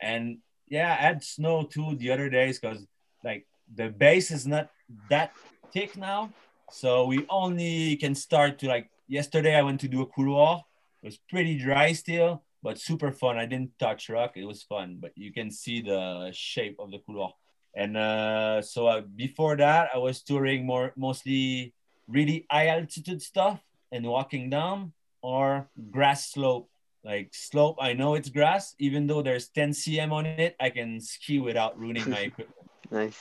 [0.02, 0.38] and
[0.68, 2.84] yeah, add snow too the other days because
[3.24, 4.70] like the base is not
[5.08, 5.32] that
[5.72, 6.30] thick now,
[6.70, 9.54] so we only can start to like yesterday.
[9.54, 10.60] I went to do a couloir.
[11.02, 13.38] It was pretty dry still, but super fun.
[13.38, 14.36] I didn't touch rock.
[14.36, 17.32] It was fun, but you can see the shape of the couloir.
[17.74, 21.74] And uh, so uh, before that, I was touring more mostly
[22.06, 24.92] really high altitude stuff and walking down
[25.22, 26.68] or grass slope.
[27.04, 31.00] Like slope, I know it's grass, even though there's 10 cm on it, I can
[31.00, 32.68] ski without ruining my equipment.
[32.90, 33.18] Nice.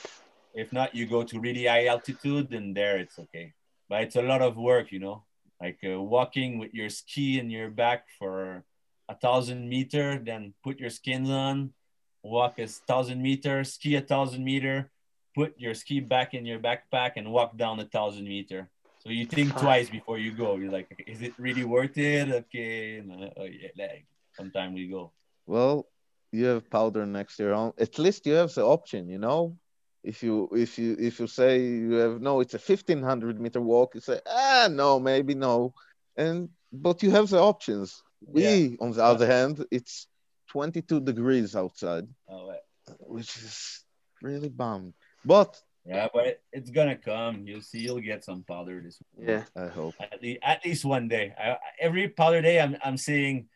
[0.53, 3.53] If not, you go to really high altitude, and there it's okay.
[3.89, 5.23] But it's a lot of work, you know,
[5.59, 8.63] like uh, walking with your ski in your back for
[9.09, 11.73] a thousand meter, then put your skins on,
[12.23, 14.91] walk a thousand meter, ski a thousand meter,
[15.35, 18.69] put your ski back in your backpack, and walk down a thousand meter.
[19.03, 20.57] So you think twice before you go.
[20.57, 22.29] You're like, is it really worth it?
[22.29, 24.05] Okay, no, oh, yeah, like,
[24.37, 25.11] sometime we go.
[25.47, 25.87] Well,
[26.31, 27.73] you have powder next year on.
[27.79, 29.57] At least you have the option, you know.
[30.03, 33.61] If you if you if you say you have no, it's a fifteen hundred meter
[33.61, 33.95] walk.
[33.95, 35.73] You say ah no, maybe no,
[36.15, 38.01] and but you have the options.
[38.25, 40.07] We, on the other hand, it's
[40.47, 42.59] twenty two degrees outside, Oh, wait.
[42.99, 43.83] which is
[44.21, 44.93] really bummed.
[45.25, 47.47] But Yeah, but it, it's gonna come.
[47.47, 47.79] You'll see.
[47.79, 49.27] You'll get some powder this Week.
[49.29, 49.43] Yeah.
[49.55, 49.95] I hope.
[49.99, 51.33] at least at least one day.
[51.37, 53.47] I, every powder day, I'm I'm saying,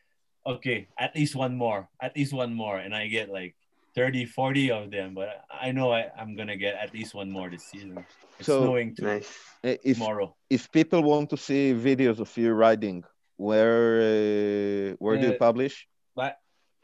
[0.45, 3.55] okay, at least one more, at least one more, and I get like
[3.93, 5.13] 30, 40 of them.
[5.13, 8.03] But I know I, I'm gonna get at least one more this season.
[8.39, 9.29] It's So- snowing too Nice.
[9.63, 10.35] Uh, If tomorrow.
[10.49, 13.03] if people want to see videos of you riding,
[13.37, 15.87] where uh, where do you Uh, publish?
[16.15, 16.37] But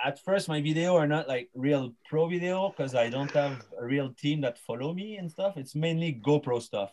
[0.04, 3.86] at first, my video are not like real pro video because I don't have a
[3.86, 5.58] real team that follow me and stuff.
[5.58, 6.92] It's mainly GoPro stuff,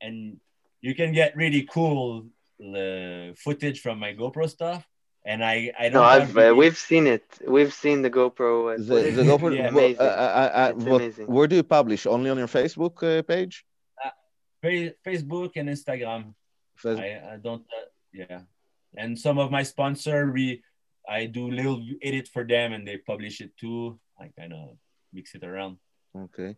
[0.00, 0.38] and
[0.80, 2.26] you can get really cool
[2.60, 4.86] uh, footage from my GoPro stuff.
[5.26, 6.04] And I I No, don't.
[6.14, 7.24] I've uh, we've seen it.
[7.46, 8.52] We've seen the GoPro.
[8.74, 10.00] uh, The, the GoPro, Yeah, amazing.
[10.00, 11.26] uh, uh, uh, It's but amazing.
[11.26, 12.06] where do you publish?
[12.06, 13.64] Only on your Facebook uh, page?
[14.62, 16.34] Fa- Facebook and Instagram.
[16.76, 18.40] Face- I, I don't uh, yeah
[18.96, 20.62] and some of my sponsor we
[21.18, 24.64] i do little edit for them and they publish it too i kind of
[25.12, 25.76] mix it around
[26.26, 26.50] Okay.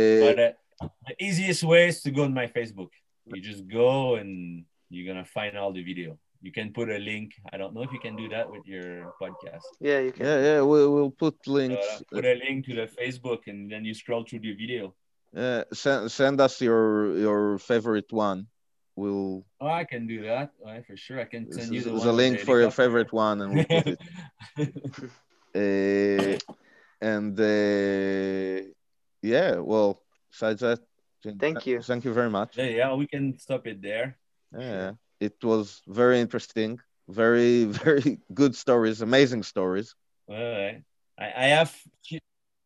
[0.00, 2.92] Uh, but uh, the easiest way is to go on my facebook
[3.32, 6.10] you just go and you're gonna find all the video
[6.46, 9.12] you can put a link i don't know if you can do that with your
[9.20, 10.24] podcast Yeah, you can.
[10.26, 11.88] yeah, yeah, we'll, we'll put Uh, links.
[12.12, 14.94] put a link to the facebook and then you scroll through the video
[15.36, 18.46] Uh, send, send us your your favorite one.
[18.96, 21.96] We'll oh i can do that oh, for sure i can send you the, the,
[21.96, 24.00] one with link for your favorite one, and we'll put it.
[25.56, 26.38] Uh,
[27.00, 28.68] and uh,
[29.22, 30.80] yeah, well, besides that,
[31.34, 31.82] Thank you.
[31.82, 32.56] Thank you very much.
[32.56, 34.16] yeah, yeah we can stop it there
[34.56, 36.78] Yeah, it was very interesting.
[37.08, 39.94] Very, very good stories, amazing stories.
[40.28, 40.82] All right.
[41.18, 41.74] I, I have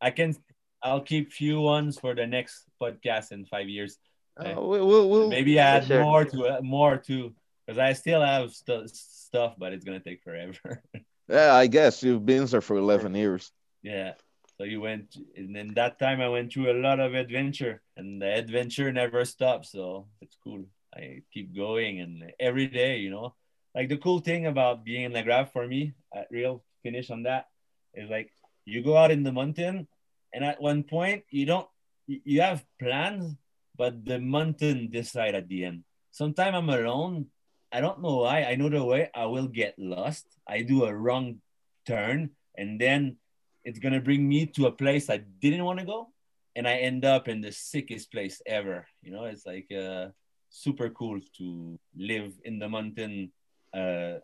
[0.00, 0.34] I can
[0.82, 3.98] I'll keep few ones for the next podcast in five years.
[4.38, 4.52] Okay.
[4.52, 6.02] Uh, we, we'll, we'll, Maybe add sure.
[6.02, 7.34] more to uh, more too.
[7.66, 10.82] because I still have stu- stuff, but it's gonna take forever.
[11.28, 13.52] Yeah, I guess you've been there for 11 years.
[13.82, 14.14] yeah.
[14.58, 18.20] So you went, and then that time I went through a lot of adventure, and
[18.20, 19.70] the adventure never stops.
[19.70, 20.64] So it's cool.
[20.92, 23.34] I keep going, and every day, you know,
[23.76, 27.22] like the cool thing about being in the Grave for me, at real finish on
[27.22, 27.46] that,
[27.94, 28.32] is like
[28.66, 29.86] you go out in the mountain,
[30.34, 31.68] and at one point you don't,
[32.06, 33.36] you have plans,
[33.80, 35.84] but the mountain decide at the end.
[36.10, 37.32] Sometimes I'm alone.
[37.72, 38.44] I don't know why.
[38.44, 39.08] I know the way.
[39.14, 40.26] I will get lost.
[40.46, 41.40] I do a wrong
[41.88, 43.16] turn, and then
[43.64, 46.12] it's gonna bring me to a place I didn't want to go,
[46.54, 48.84] and I end up in the sickest place ever.
[49.00, 50.12] You know, it's like uh,
[50.50, 53.32] super cool to live in the mountain
[53.72, 54.20] uh,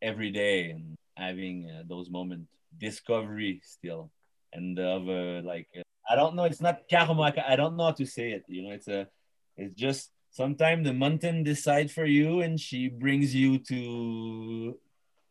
[0.00, 4.12] every day and having uh, those moments, discovery still,
[4.52, 6.44] and of uh, like uh, I don't know.
[6.44, 7.32] It's not karma.
[7.46, 8.44] I don't know how to say it.
[8.48, 9.08] You know, it's a,
[9.56, 14.78] it's just sometimes the mountain decides for you, and she brings you to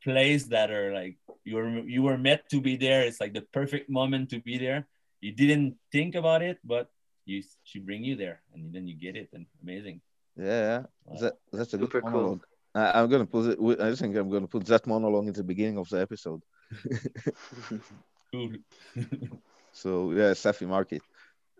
[0.03, 3.01] place that are like you were you were meant to be there.
[3.01, 4.87] It's like the perfect moment to be there.
[5.21, 6.89] You didn't think about it, but
[7.25, 10.01] you she bring you there, and then you get it, and amazing.
[10.37, 11.19] Yeah, Wow.
[11.19, 12.39] that, that's a good Super cool.
[12.73, 13.81] I, I'm gonna put it.
[13.81, 16.41] I think I'm gonna put that monologue in the beginning of the episode.
[18.31, 18.53] Cool.
[19.73, 21.01] So yeah, Safi Market.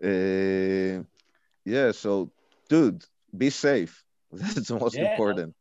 [0.03, 1.03] Uh,
[1.63, 1.91] yeah.
[1.93, 2.29] So,
[2.67, 3.03] dude,
[3.35, 4.03] be safe.
[4.31, 5.11] That's the most Yeah.
[5.11, 5.55] important.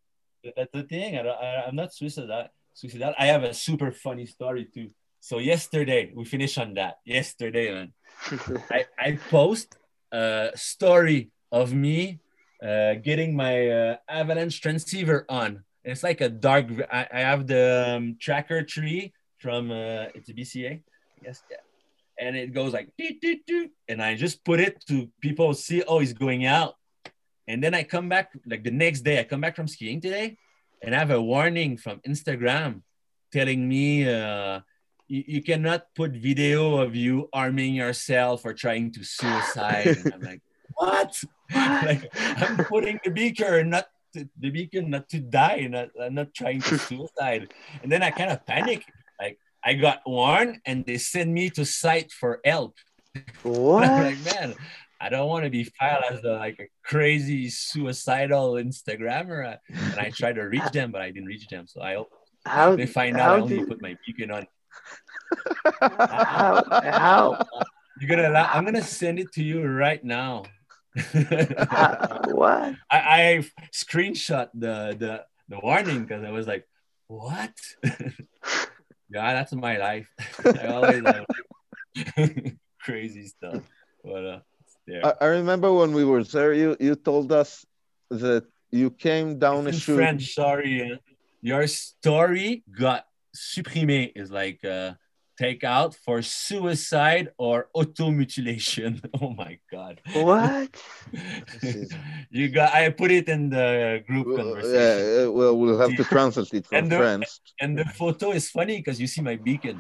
[0.56, 1.16] That's the thing.
[1.16, 2.48] I, I'm not suicidal.
[2.74, 3.14] Suicidal.
[3.18, 4.90] I have a super funny story too.
[5.20, 6.96] So yesterday we finished on that.
[7.04, 7.92] Yesterday, man.
[8.70, 9.76] I, I post
[10.11, 12.18] a story of me
[12.62, 15.62] uh, getting my uh, avalanche transceiver on.
[15.84, 16.66] It's like a dark.
[16.92, 20.82] I, I have the um, Tracker 3 from uh, it's a BCA,
[21.23, 21.57] yes, yeah,
[22.18, 25.83] and it goes like doot, doot, doot, and I just put it to people see.
[25.83, 26.77] Oh, he's going out,
[27.49, 29.21] and then I come back like the next day.
[29.21, 30.37] I come back from skiing today,
[30.83, 32.83] and I have a warning from Instagram
[33.33, 34.09] telling me.
[34.09, 34.61] Uh,
[35.11, 39.89] you, you cannot put video of you arming yourself or trying to suicide.
[39.89, 40.41] And I'm like,
[40.77, 41.12] what?
[41.55, 46.33] like I'm putting the beaker, not to, the beacon, not to die, not I'm not
[46.33, 47.53] trying to suicide.
[47.83, 48.85] And then I kind of panic.
[49.64, 52.76] I got warned, and they sent me to site for help.
[53.42, 53.84] what?
[53.88, 54.54] I'm like, man,
[55.00, 59.56] I don't want to be filed as a, like a crazy suicidal Instagrammer.
[59.68, 61.66] And I tried to reach them, but I didn't reach them.
[61.66, 62.11] So I hope
[62.46, 64.46] How they find out I only did- put my beacon on.
[65.80, 67.44] how how
[68.00, 70.44] You're gonna allow, I'm gonna send it to you right now.
[70.96, 72.74] how- what?
[72.90, 76.66] I, I screenshot the the the warning because I was like,
[77.08, 77.52] what?
[79.11, 80.08] yeah, that's my life.
[80.61, 81.26] I always have
[82.82, 83.62] crazy stuff.
[84.04, 85.04] But uh it's there.
[85.06, 87.64] I, I remember when we were there, you you told us
[88.11, 89.96] that you came down a It's in chute.
[89.96, 90.92] French, sorry.
[90.92, 90.96] uh,
[91.42, 93.04] Your story got
[93.36, 94.94] supprimé is like uh
[95.41, 98.93] take out for suicide or automutilation.
[99.22, 99.95] Oh my god.
[100.12, 100.70] What?
[102.30, 104.80] you got I put it in the group Uh, conversation.
[104.80, 107.28] yeah, uh, well, we'll have to translate it from And French.
[107.62, 109.76] And the photo is funny because you see my beacon.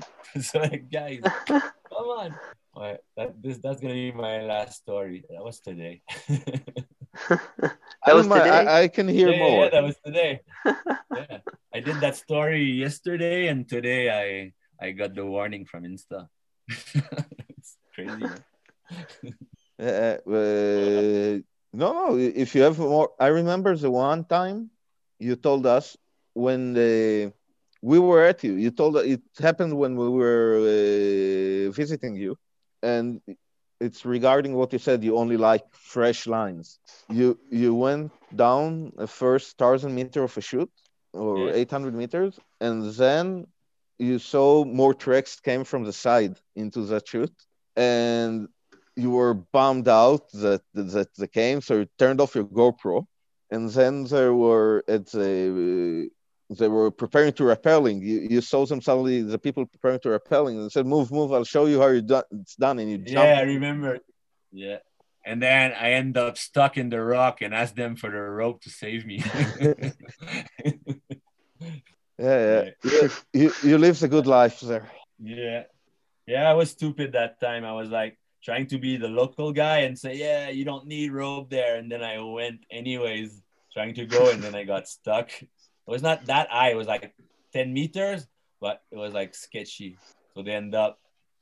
[0.48, 2.30] so like guys, come on.
[2.76, 5.18] Alright, that this that's gonna be my last story.
[5.30, 5.94] That was today.
[8.06, 8.50] That was I, today?
[8.50, 9.64] I, I can hear yeah, more.
[9.64, 10.32] yeah, that was today.
[10.64, 11.38] yeah.
[11.74, 16.28] I did that story yesterday and today I I got the warning from Insta.
[16.68, 18.44] it's crazy.
[19.78, 21.38] Uh, uh,
[21.72, 22.16] no, no.
[22.18, 24.70] If you have more, I remember the one time
[25.18, 25.96] you told us
[26.34, 27.32] when the,
[27.82, 28.54] we were at you.
[28.54, 32.36] You told it happened when we were uh, visiting you,
[32.82, 33.20] and
[33.80, 35.02] it's regarding what you said.
[35.04, 36.78] You only like fresh lines.
[37.08, 40.70] You you went down the first thousand meter of a shoot
[41.12, 41.52] or Yeah.
[41.52, 43.46] eight hundred meters, and then
[44.00, 47.38] you saw more tracks came from the side into that chute,
[47.76, 48.48] and
[48.96, 53.06] you were bummed out that that they came, so you turned off your GoPro,
[53.50, 56.10] and then there were at the
[56.48, 58.00] they were preparing to rappelling.
[58.00, 61.32] You, you saw them suddenly the people preparing to rappelling and said, "Move, move!
[61.32, 63.28] I'll show you how you do- it's done." And you jump.
[63.28, 63.98] Yeah, I remember.
[64.50, 64.78] Yeah.
[65.24, 68.62] And then I end up stuck in the rock and asked them for the rope
[68.62, 69.22] to save me.
[72.20, 73.08] Yeah, yeah.
[73.32, 74.90] You, you lived a good life there.
[75.18, 75.64] Yeah.
[76.26, 77.64] Yeah, I was stupid that time.
[77.64, 81.12] I was like trying to be the local guy and say, yeah, you don't need
[81.12, 81.76] rope there.
[81.76, 83.42] And then I went anyways,
[83.72, 85.30] trying to go, and then I got stuck.
[85.42, 85.48] It
[85.86, 87.14] was not that high, it was like
[87.52, 88.26] 10 meters,
[88.60, 89.98] but it was like sketchy.
[90.34, 90.98] So they end up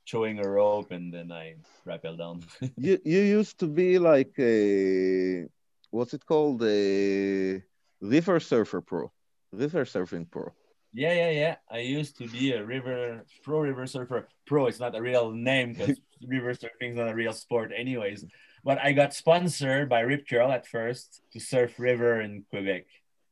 [0.09, 1.55] throwing a rope and then I
[1.85, 2.43] rappel down.
[2.77, 5.45] You you used to be like a
[5.91, 7.61] what's it called a
[8.01, 9.11] River Surfer Pro,
[9.51, 10.51] River Surfing Pro.
[10.93, 11.55] Yeah, yeah, yeah.
[11.69, 14.27] I used to be a river pro river surfer.
[14.45, 18.25] Pro, it's not a real name because river surfing is not a real sport, anyways.
[18.63, 22.85] But I got sponsored by Rip Curl at first to surf river in Quebec,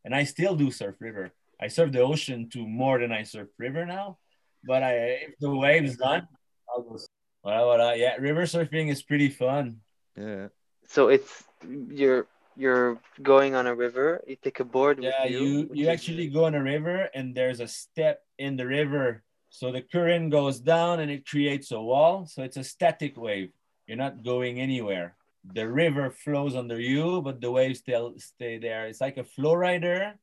[0.05, 1.31] and I still do surf river.
[1.59, 4.19] I surf the ocean to more than I surf river now.
[4.63, 4.93] But I,
[5.27, 6.27] if the waves done,
[6.69, 6.97] I'll go.
[7.43, 7.97] Voilà, voilà.
[7.97, 9.81] Yeah, river surfing is pretty fun.
[10.15, 10.47] Yeah.
[10.87, 11.43] So it's
[11.89, 12.27] you're
[12.57, 14.23] you're going on a river.
[14.27, 15.01] You take a board.
[15.01, 15.69] Yeah, with you you.
[15.73, 19.23] you, actually go on a river and there's a step in the river.
[19.49, 22.25] So the current goes down and it creates a wall.
[22.25, 23.51] So it's a static wave.
[23.87, 25.15] You're not going anywhere.
[25.53, 28.87] The river flows under you, but the waves still stay there.
[28.87, 30.13] It's like a FlowRider,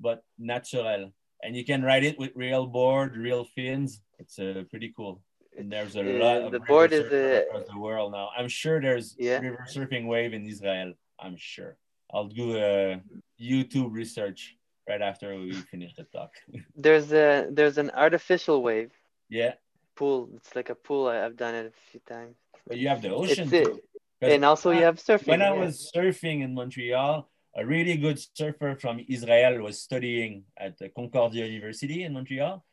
[0.00, 1.12] but natural.
[1.44, 4.00] And you can ride it with real board, real fins.
[4.18, 5.22] It's uh, pretty cool.
[5.56, 8.30] And there's a lot of the board is a- across the world now.
[8.36, 9.38] I'm sure there's Yeah.
[9.38, 10.94] river surfing wave in Israel.
[11.20, 11.76] I'm sure.
[12.12, 13.00] I'll do a
[13.40, 14.56] YouTube research
[14.88, 16.32] right after we finish the talk.
[16.76, 18.92] There's a there's an artificial wave
[19.28, 19.54] yeah,
[19.96, 20.28] pool.
[20.36, 21.08] It's like a pool.
[21.08, 22.36] I, I've done it a few times.
[22.66, 23.64] but you have the ocean It's it.
[23.64, 23.80] too.
[24.20, 25.26] 'Cause And also you have surfing.
[25.32, 25.60] when I yeah.
[25.64, 31.46] was surfing in Montreal, a really good surfer from Israel was studying at the Concordia
[31.46, 32.64] University in Montreal,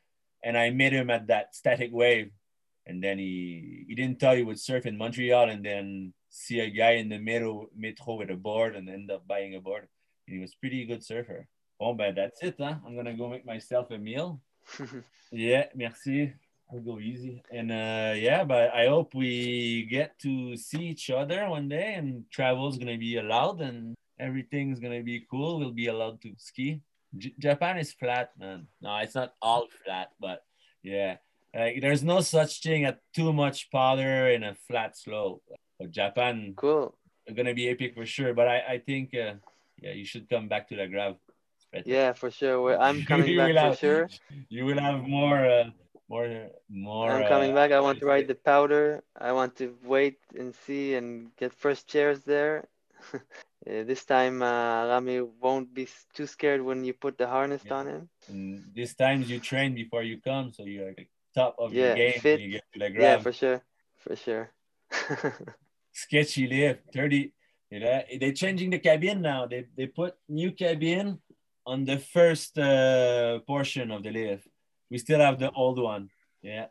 [0.46, 2.30] and I met him at that static wave.
[2.90, 6.70] And then he he didn't tell he would surf in Montreal, and then see a
[6.82, 9.88] guy in the metro metro with a board, and end up buying a board.
[10.26, 11.46] And he was pretty good surfer.
[11.80, 12.76] Oh, but that's it, huh?
[12.86, 14.42] I'm gonna go make myself a meal.
[15.32, 16.34] Yeah, merci.
[16.72, 17.42] I'll go easy.
[17.52, 22.26] And uh, yeah, but I hope we get to see each other one day and
[22.32, 25.60] travel's gonna be allowed and everything's gonna be cool.
[25.60, 26.82] We'll be allowed to ski.
[27.18, 28.68] J- Japan is flat, man.
[28.82, 30.44] No, it's not all flat, but
[30.84, 31.18] yeah.
[31.54, 35.44] Like there's no such thing as too much powder in a flat slope.
[35.80, 36.96] But Japan cool.
[37.34, 38.34] gonna be epic for sure.
[38.34, 39.36] But I, I think uh,
[39.82, 41.16] yeah, you should come back to the Grave.
[41.72, 41.90] Better.
[41.90, 42.78] Yeah, for sure.
[42.80, 44.10] I'm coming back for have- sure.
[44.50, 45.70] You will have more, uh,
[46.10, 47.12] more, more.
[47.12, 47.72] I'm coming uh, back.
[47.72, 49.04] I want to how do you ride the powder.
[49.20, 52.68] I want to wait and see and get first chairs there.
[53.68, 57.74] Uh, this time, uh, Rami won't be too scared when you put the harness Yeah.
[57.74, 58.10] on him.
[58.30, 61.96] And these times you train before you come, so you're like top of Yeah, your
[61.96, 62.40] game fit.
[62.40, 63.64] when you get to the Yeah, for sure,
[63.98, 64.52] for sure.
[65.94, 67.34] Sketchy lift, 30.
[67.72, 69.46] You know, they're changing the cabin now.
[69.46, 71.20] They, they put new cabin
[71.66, 74.48] on the first uh, portion of the lift.
[74.90, 76.10] We still have the old one.
[76.42, 76.68] Yeah.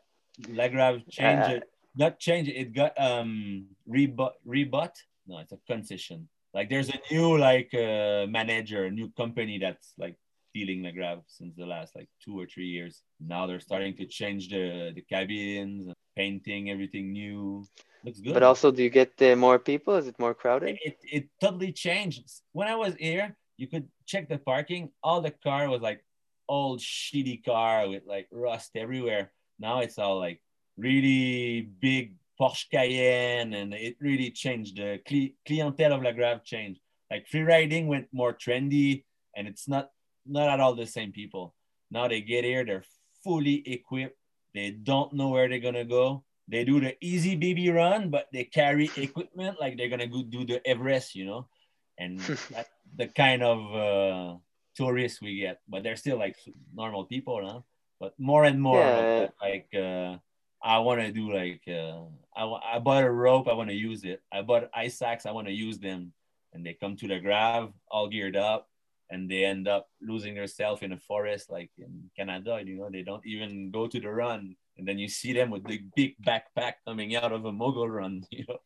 [0.49, 1.63] La Grave changed Uh, it.
[1.95, 2.55] Not change it.
[2.55, 4.95] It got um rebut rebut.
[5.27, 6.27] No, it's a concession.
[6.53, 10.15] Like there's a new like uh, manager, new company that's like
[10.53, 13.03] dealing La Grave since the last like two or three years.
[13.19, 17.65] Now they're starting to change the the cabins, painting everything new.
[18.03, 18.33] Looks good.
[18.33, 19.95] But also, do you get uh, more people?
[19.95, 20.77] Is it more crowded?
[20.81, 22.23] it, it totally changed.
[22.53, 24.91] When I was here, you could check the parking.
[25.03, 26.03] All the car was like
[26.47, 29.31] old shitty car with like rust everywhere.
[29.59, 30.41] Now it's all like
[30.77, 34.77] really big Porsche Cayenne, and it really changed.
[34.77, 36.79] The cli- clientele of La Grave changed.
[37.11, 39.03] Like free riding went more trendy,
[39.35, 39.89] and it's not
[40.29, 41.55] not at all the same people.
[41.91, 42.85] Now they get here, they're
[43.23, 44.17] fully equipped.
[44.53, 46.23] They don't know where they're gonna go.
[46.47, 50.45] They do the easy baby run, but they carry equipment like they're gonna go do
[50.45, 51.47] the Everest, you know,
[51.97, 52.19] and
[52.49, 54.37] that's the kind of uh,
[54.75, 55.61] tourists we get.
[55.67, 56.37] But they're still like
[56.73, 57.61] normal people, huh?
[57.99, 59.27] But more and more, Yeah.
[59.41, 60.17] like uh,
[60.63, 62.05] I want to do like uh,
[62.35, 64.21] I, I bought a rope, I want to use it.
[64.31, 66.13] I bought ice axes, I want to use them,
[66.53, 68.68] and they come to the Grave all geared up,
[69.09, 72.61] and they end up losing themselves in a forest like in Canada.
[72.63, 75.65] You know, they don't even go to the run, and then you see them with
[75.65, 78.23] the big backpack coming out of a mogul run.
[78.31, 78.59] You know,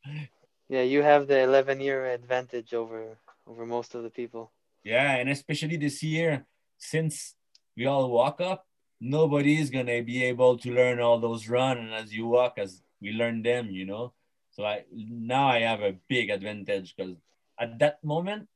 [0.70, 3.18] Yeah, you have the 11 year advantage over
[3.48, 4.52] over most of the people.
[4.84, 6.46] yeah, and especially this year,
[6.78, 7.36] since
[7.78, 8.68] we all walk up,
[9.00, 13.12] nobody's gonna be able to learn all those run and as you walk as we
[13.12, 13.70] learn them.
[13.72, 14.14] You know,
[14.52, 17.16] so I now I have a big advantage because
[17.60, 18.48] at that moment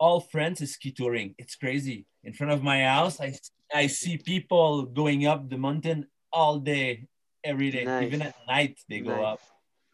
[0.00, 1.34] all friends is ski touring.
[1.38, 2.06] It's crazy.
[2.24, 3.36] In front of my house, I
[3.72, 7.06] I see people going up the mountain all day,
[7.44, 7.84] every day.
[7.84, 8.06] Nice.
[8.06, 9.32] Even at night, they go Nice.
[9.36, 9.40] up.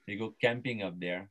[0.07, 1.29] They go camping up there,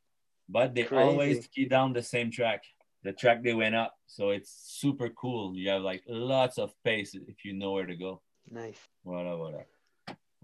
[0.50, 1.02] but they Crazy.
[1.02, 2.62] always ski down the same track,
[3.04, 3.96] the track they went up.
[4.06, 5.56] So it's super cool.
[5.56, 8.22] You have like lots of pace if you know where to go.
[8.52, 8.78] Nice.
[9.06, 9.64] Voilà, voilà.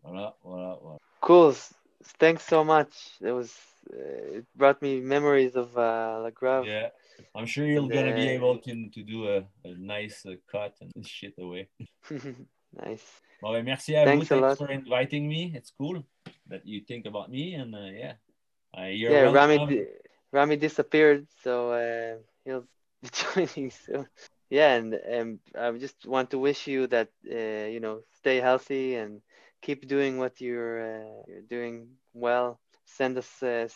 [0.03, 0.97] Voilà, voilà, voilà.
[1.19, 1.53] Cool.
[2.17, 3.19] Thanks so much.
[3.21, 3.51] It was
[3.93, 6.65] uh, it brought me memories of uh, La Grave.
[6.65, 6.89] Yeah.
[7.35, 11.05] I'm sure you're gonna be able to, to do a, a nice uh, cut and
[11.05, 11.69] shit away.
[12.73, 13.21] nice.
[13.41, 14.41] Well, merci à Thanks a vous.
[14.41, 15.51] Thanks for inviting me.
[15.55, 16.03] It's cool
[16.47, 18.13] that you think about me, and uh, yeah,
[18.77, 19.87] uh, you're yeah, Rami di-
[20.31, 22.67] Rami disappeared, so uh, he'll
[23.01, 24.07] be joining soon.
[24.49, 28.95] yeah, and um, I just want to wish you that uh, you know stay healthy
[28.95, 29.21] and
[29.61, 32.59] keep doing what you're uh, you're doing well.
[32.85, 33.67] Send us, uh,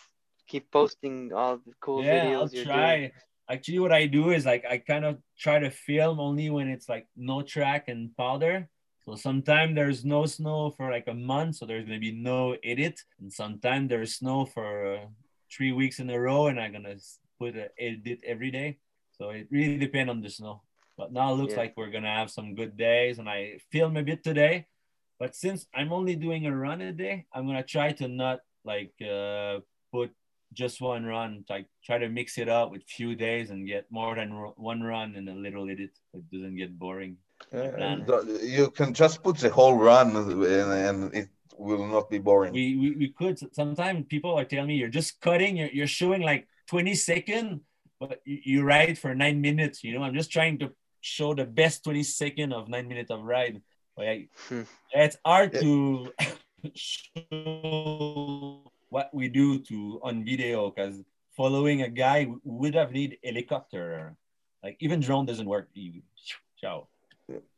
[0.47, 2.97] keep posting all the cool yeah, videos I'll try.
[2.97, 3.11] doing.
[3.49, 6.89] Actually, what I do is like I kind of try to film only when it's
[6.89, 8.69] like no track and powder.
[9.05, 12.99] So sometimes there's no snow for like a month, so there's gonna be no edit,
[13.19, 15.05] and sometimes there's snow for uh,
[15.53, 16.95] three weeks in a row, and I'm gonna
[17.37, 18.79] put a edit every day.
[19.11, 20.63] So it really depends on the snow.
[20.97, 21.59] But now it looks Yeah.
[21.59, 24.65] like we're gonna have some good days, and I film a bit today.
[25.19, 28.95] But since I'm only doing a run a day, I'm gonna try to not like
[29.05, 29.59] uh,
[29.91, 30.09] put
[30.55, 31.43] just one run.
[31.49, 34.81] Like try to mix it up with few days and get more than ro- one
[34.81, 35.91] run and a little edit.
[36.11, 37.17] So it doesn't get boring.
[37.53, 41.27] Uh, you can just put the whole run and, and it
[41.57, 42.53] will not be boring.
[42.53, 45.57] We we, we could sometimes people are telling me you're just cutting.
[45.57, 47.61] You're, you're showing like 20 second,
[47.99, 49.83] but you, you ride for nine minutes.
[49.83, 53.21] You know, I'm just trying to show the best 20 second of nine minutes of
[53.21, 53.61] ride.
[53.95, 54.61] But I, Hmm.
[54.93, 55.61] it's hard Yeah.
[55.61, 56.11] to
[56.75, 61.01] show what we do to on video because
[61.35, 64.15] following a guy would have need helicopter.
[64.63, 65.69] Like even drone doesn't work.
[65.73, 66.01] You,
[66.59, 66.87] ciao.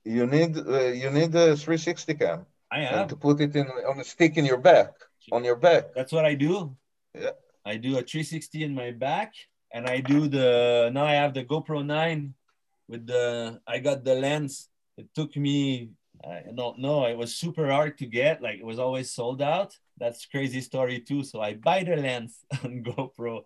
[0.03, 3.07] You need uh, you need a 360 cam I and have.
[3.09, 4.93] to put it in on a stick in your back
[5.31, 5.93] on your back.
[5.93, 6.75] That's what I do.
[7.13, 7.31] Yeah.
[7.65, 9.33] I do a 360 in my back,
[9.73, 12.33] and I do the now I have the GoPro 9
[12.87, 14.69] with the I got the lens.
[14.97, 15.91] It took me
[16.23, 17.05] I don't know.
[17.05, 18.41] It was super hard to get.
[18.41, 19.75] Like it was always sold out.
[19.99, 21.23] That's crazy story too.
[21.23, 23.41] So I buy the lens on GoPro.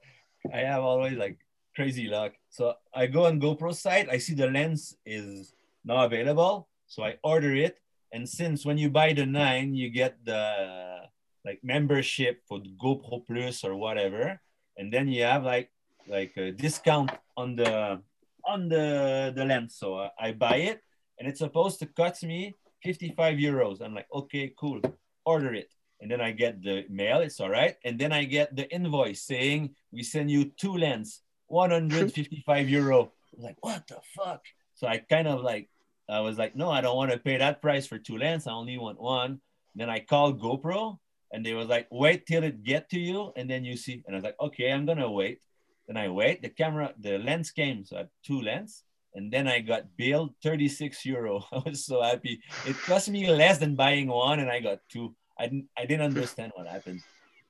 [0.54, 1.38] I have always like
[1.76, 2.34] crazy luck.
[2.49, 4.10] So I go on GoPro site.
[4.10, 5.54] I see the lens is
[5.86, 6.68] now available.
[6.88, 7.78] So I order it.
[8.12, 11.08] And since when you buy the nine, you get the
[11.45, 14.39] like membership for GoPro Plus or whatever,
[14.78, 15.72] and then you have like
[16.08, 18.02] like a discount on the
[18.45, 19.76] on the the lens.
[19.78, 20.82] So uh, I buy it,
[21.20, 23.82] and it's supposed to cost me 55 euros.
[23.82, 24.82] I'm like, okay, cool,
[25.26, 25.72] order it,
[26.02, 27.20] and then I get the mail.
[27.20, 31.22] It's all right, and then I get the invoice saying we send you two lens,
[31.47, 33.12] 155 euro.
[33.38, 34.43] I'm like, what the fuck?
[34.74, 35.70] So I kind of like
[36.10, 38.45] I was like, no, I don't want to pay that price for two lens.
[38.45, 39.39] I only want one.
[39.76, 40.97] Then I called GoPro
[41.32, 44.04] and they was like, wait till it get to you and then you see.
[44.06, 45.39] And I was like, okay, I'm gonna wait.
[45.88, 46.41] Then I wait.
[46.41, 48.84] The camera, the lens came, so I had two lens.
[49.14, 51.45] And then I got billed 36 euro.
[51.52, 52.41] I was so happy.
[52.66, 55.16] It cost me less than buying one, and I got two.
[55.42, 57.02] I didn't I didn't understand what happened.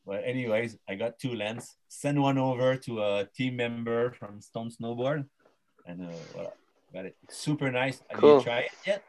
[0.10, 1.64] But anyways, I got two lens.
[2.02, 5.22] Send one over to a team member from Stone Snowboard,
[5.88, 6.52] and uh, voilà,
[6.96, 7.16] got it.
[7.30, 7.98] Super nice.
[8.10, 8.38] Have Cool.
[8.38, 9.00] you tried it yet?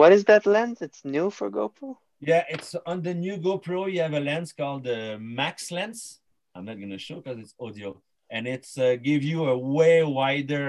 [0.00, 0.78] What is that lens?
[0.86, 1.96] It's new for GoPro.
[2.20, 3.80] Yeah, it's on the new GoPro.
[3.92, 6.20] You have a lens called the Max lens.
[6.54, 7.90] I'm not gonna show because it's audio,
[8.34, 10.68] and it's uh, give you a way wider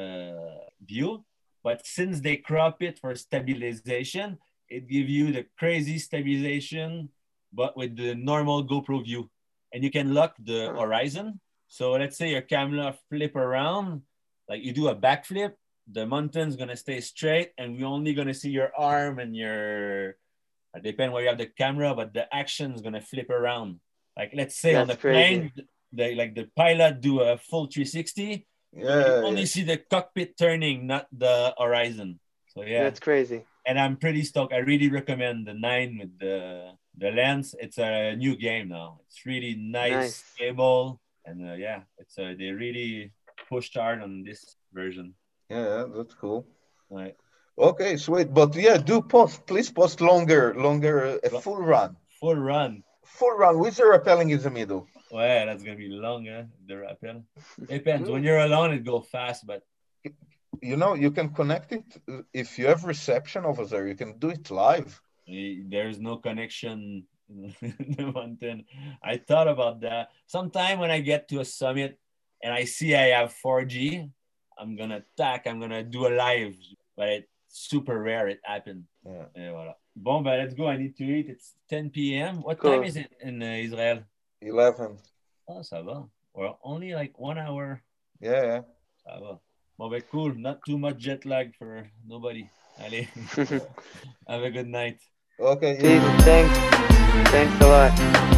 [0.00, 0.58] uh,
[0.90, 1.24] view.
[1.66, 4.38] But since they crop it for stabilization,
[4.68, 7.10] it give you the crazy stabilization,
[7.52, 9.30] but with the normal GoPro view,
[9.72, 11.40] and you can lock the horizon.
[11.68, 14.02] So let's say your camera flip around,
[14.48, 15.52] like you do a backflip,
[15.90, 20.16] the mountain's gonna stay straight, and we're only gonna see your arm and your
[20.74, 23.80] it depend where you have the camera, but the action is gonna flip around.
[24.16, 25.50] Like let's say on the crazy.
[25.50, 25.52] plane,
[25.92, 28.46] they like the pilot do a full 360.
[28.72, 29.46] Yeah, you only yeah.
[29.46, 32.18] see the cockpit turning, not the horizon.
[32.48, 33.44] So yeah, That's crazy.
[33.66, 34.52] And I'm pretty stoked.
[34.52, 37.54] I really recommend the nine with the the lens.
[37.58, 39.00] It's a new game now.
[39.06, 40.24] It's really nice, Nice.
[40.34, 43.12] stable, and uh, yeah, it's uh, they really
[43.48, 45.14] pushed hard on this version.
[45.50, 46.46] yeah, that's cool.
[46.90, 47.16] Right.
[47.58, 48.32] Okay, sweet.
[48.34, 49.46] But yeah, do post.
[49.46, 52.82] Please post longer, longer, uh, a full run, Full run.
[53.04, 54.86] full run with the rappelling in the middle.
[55.10, 56.44] Well, that's gonna be long, huh?
[56.66, 57.22] The rappel.
[57.68, 58.10] Depends.
[58.10, 59.62] When you're alone, it go fast, but
[60.62, 63.86] You know, you can connect it uh, if you have reception over there.
[63.86, 65.00] You can do it live.
[65.28, 68.64] eh, there's no connection the mountain.
[69.02, 70.10] I thought about that.
[70.26, 71.98] Sometime when I get to a summit
[72.42, 74.10] and I see I have 4G,
[74.58, 75.46] I'm gonna attack.
[75.46, 76.54] I'm gonna do a live,
[76.96, 78.28] but it's super rare.
[78.28, 78.84] It happened.
[79.04, 79.26] Yeah.
[79.36, 79.74] Et voilà.
[79.96, 80.66] Bon, ben, let's go.
[80.68, 81.28] I need to eat.
[81.30, 82.42] It's 10 p.m.
[82.42, 82.72] What Cool.
[82.72, 84.02] time is it in uh, Israel?
[84.42, 84.98] Eleven.
[85.48, 86.04] Oh, ça va.
[86.34, 87.80] Well, only like one hour.
[88.20, 88.60] Yeah, yeah.
[89.06, 89.38] Ça va.
[89.78, 90.34] Bon, ben, cool.
[90.34, 92.48] Not too much jet lag for nobody.
[92.80, 93.06] Allez.
[94.28, 94.98] Have a good night.
[95.38, 95.78] Okay.
[95.78, 96.58] Steve, thanks.
[97.30, 98.33] Thanks a lot.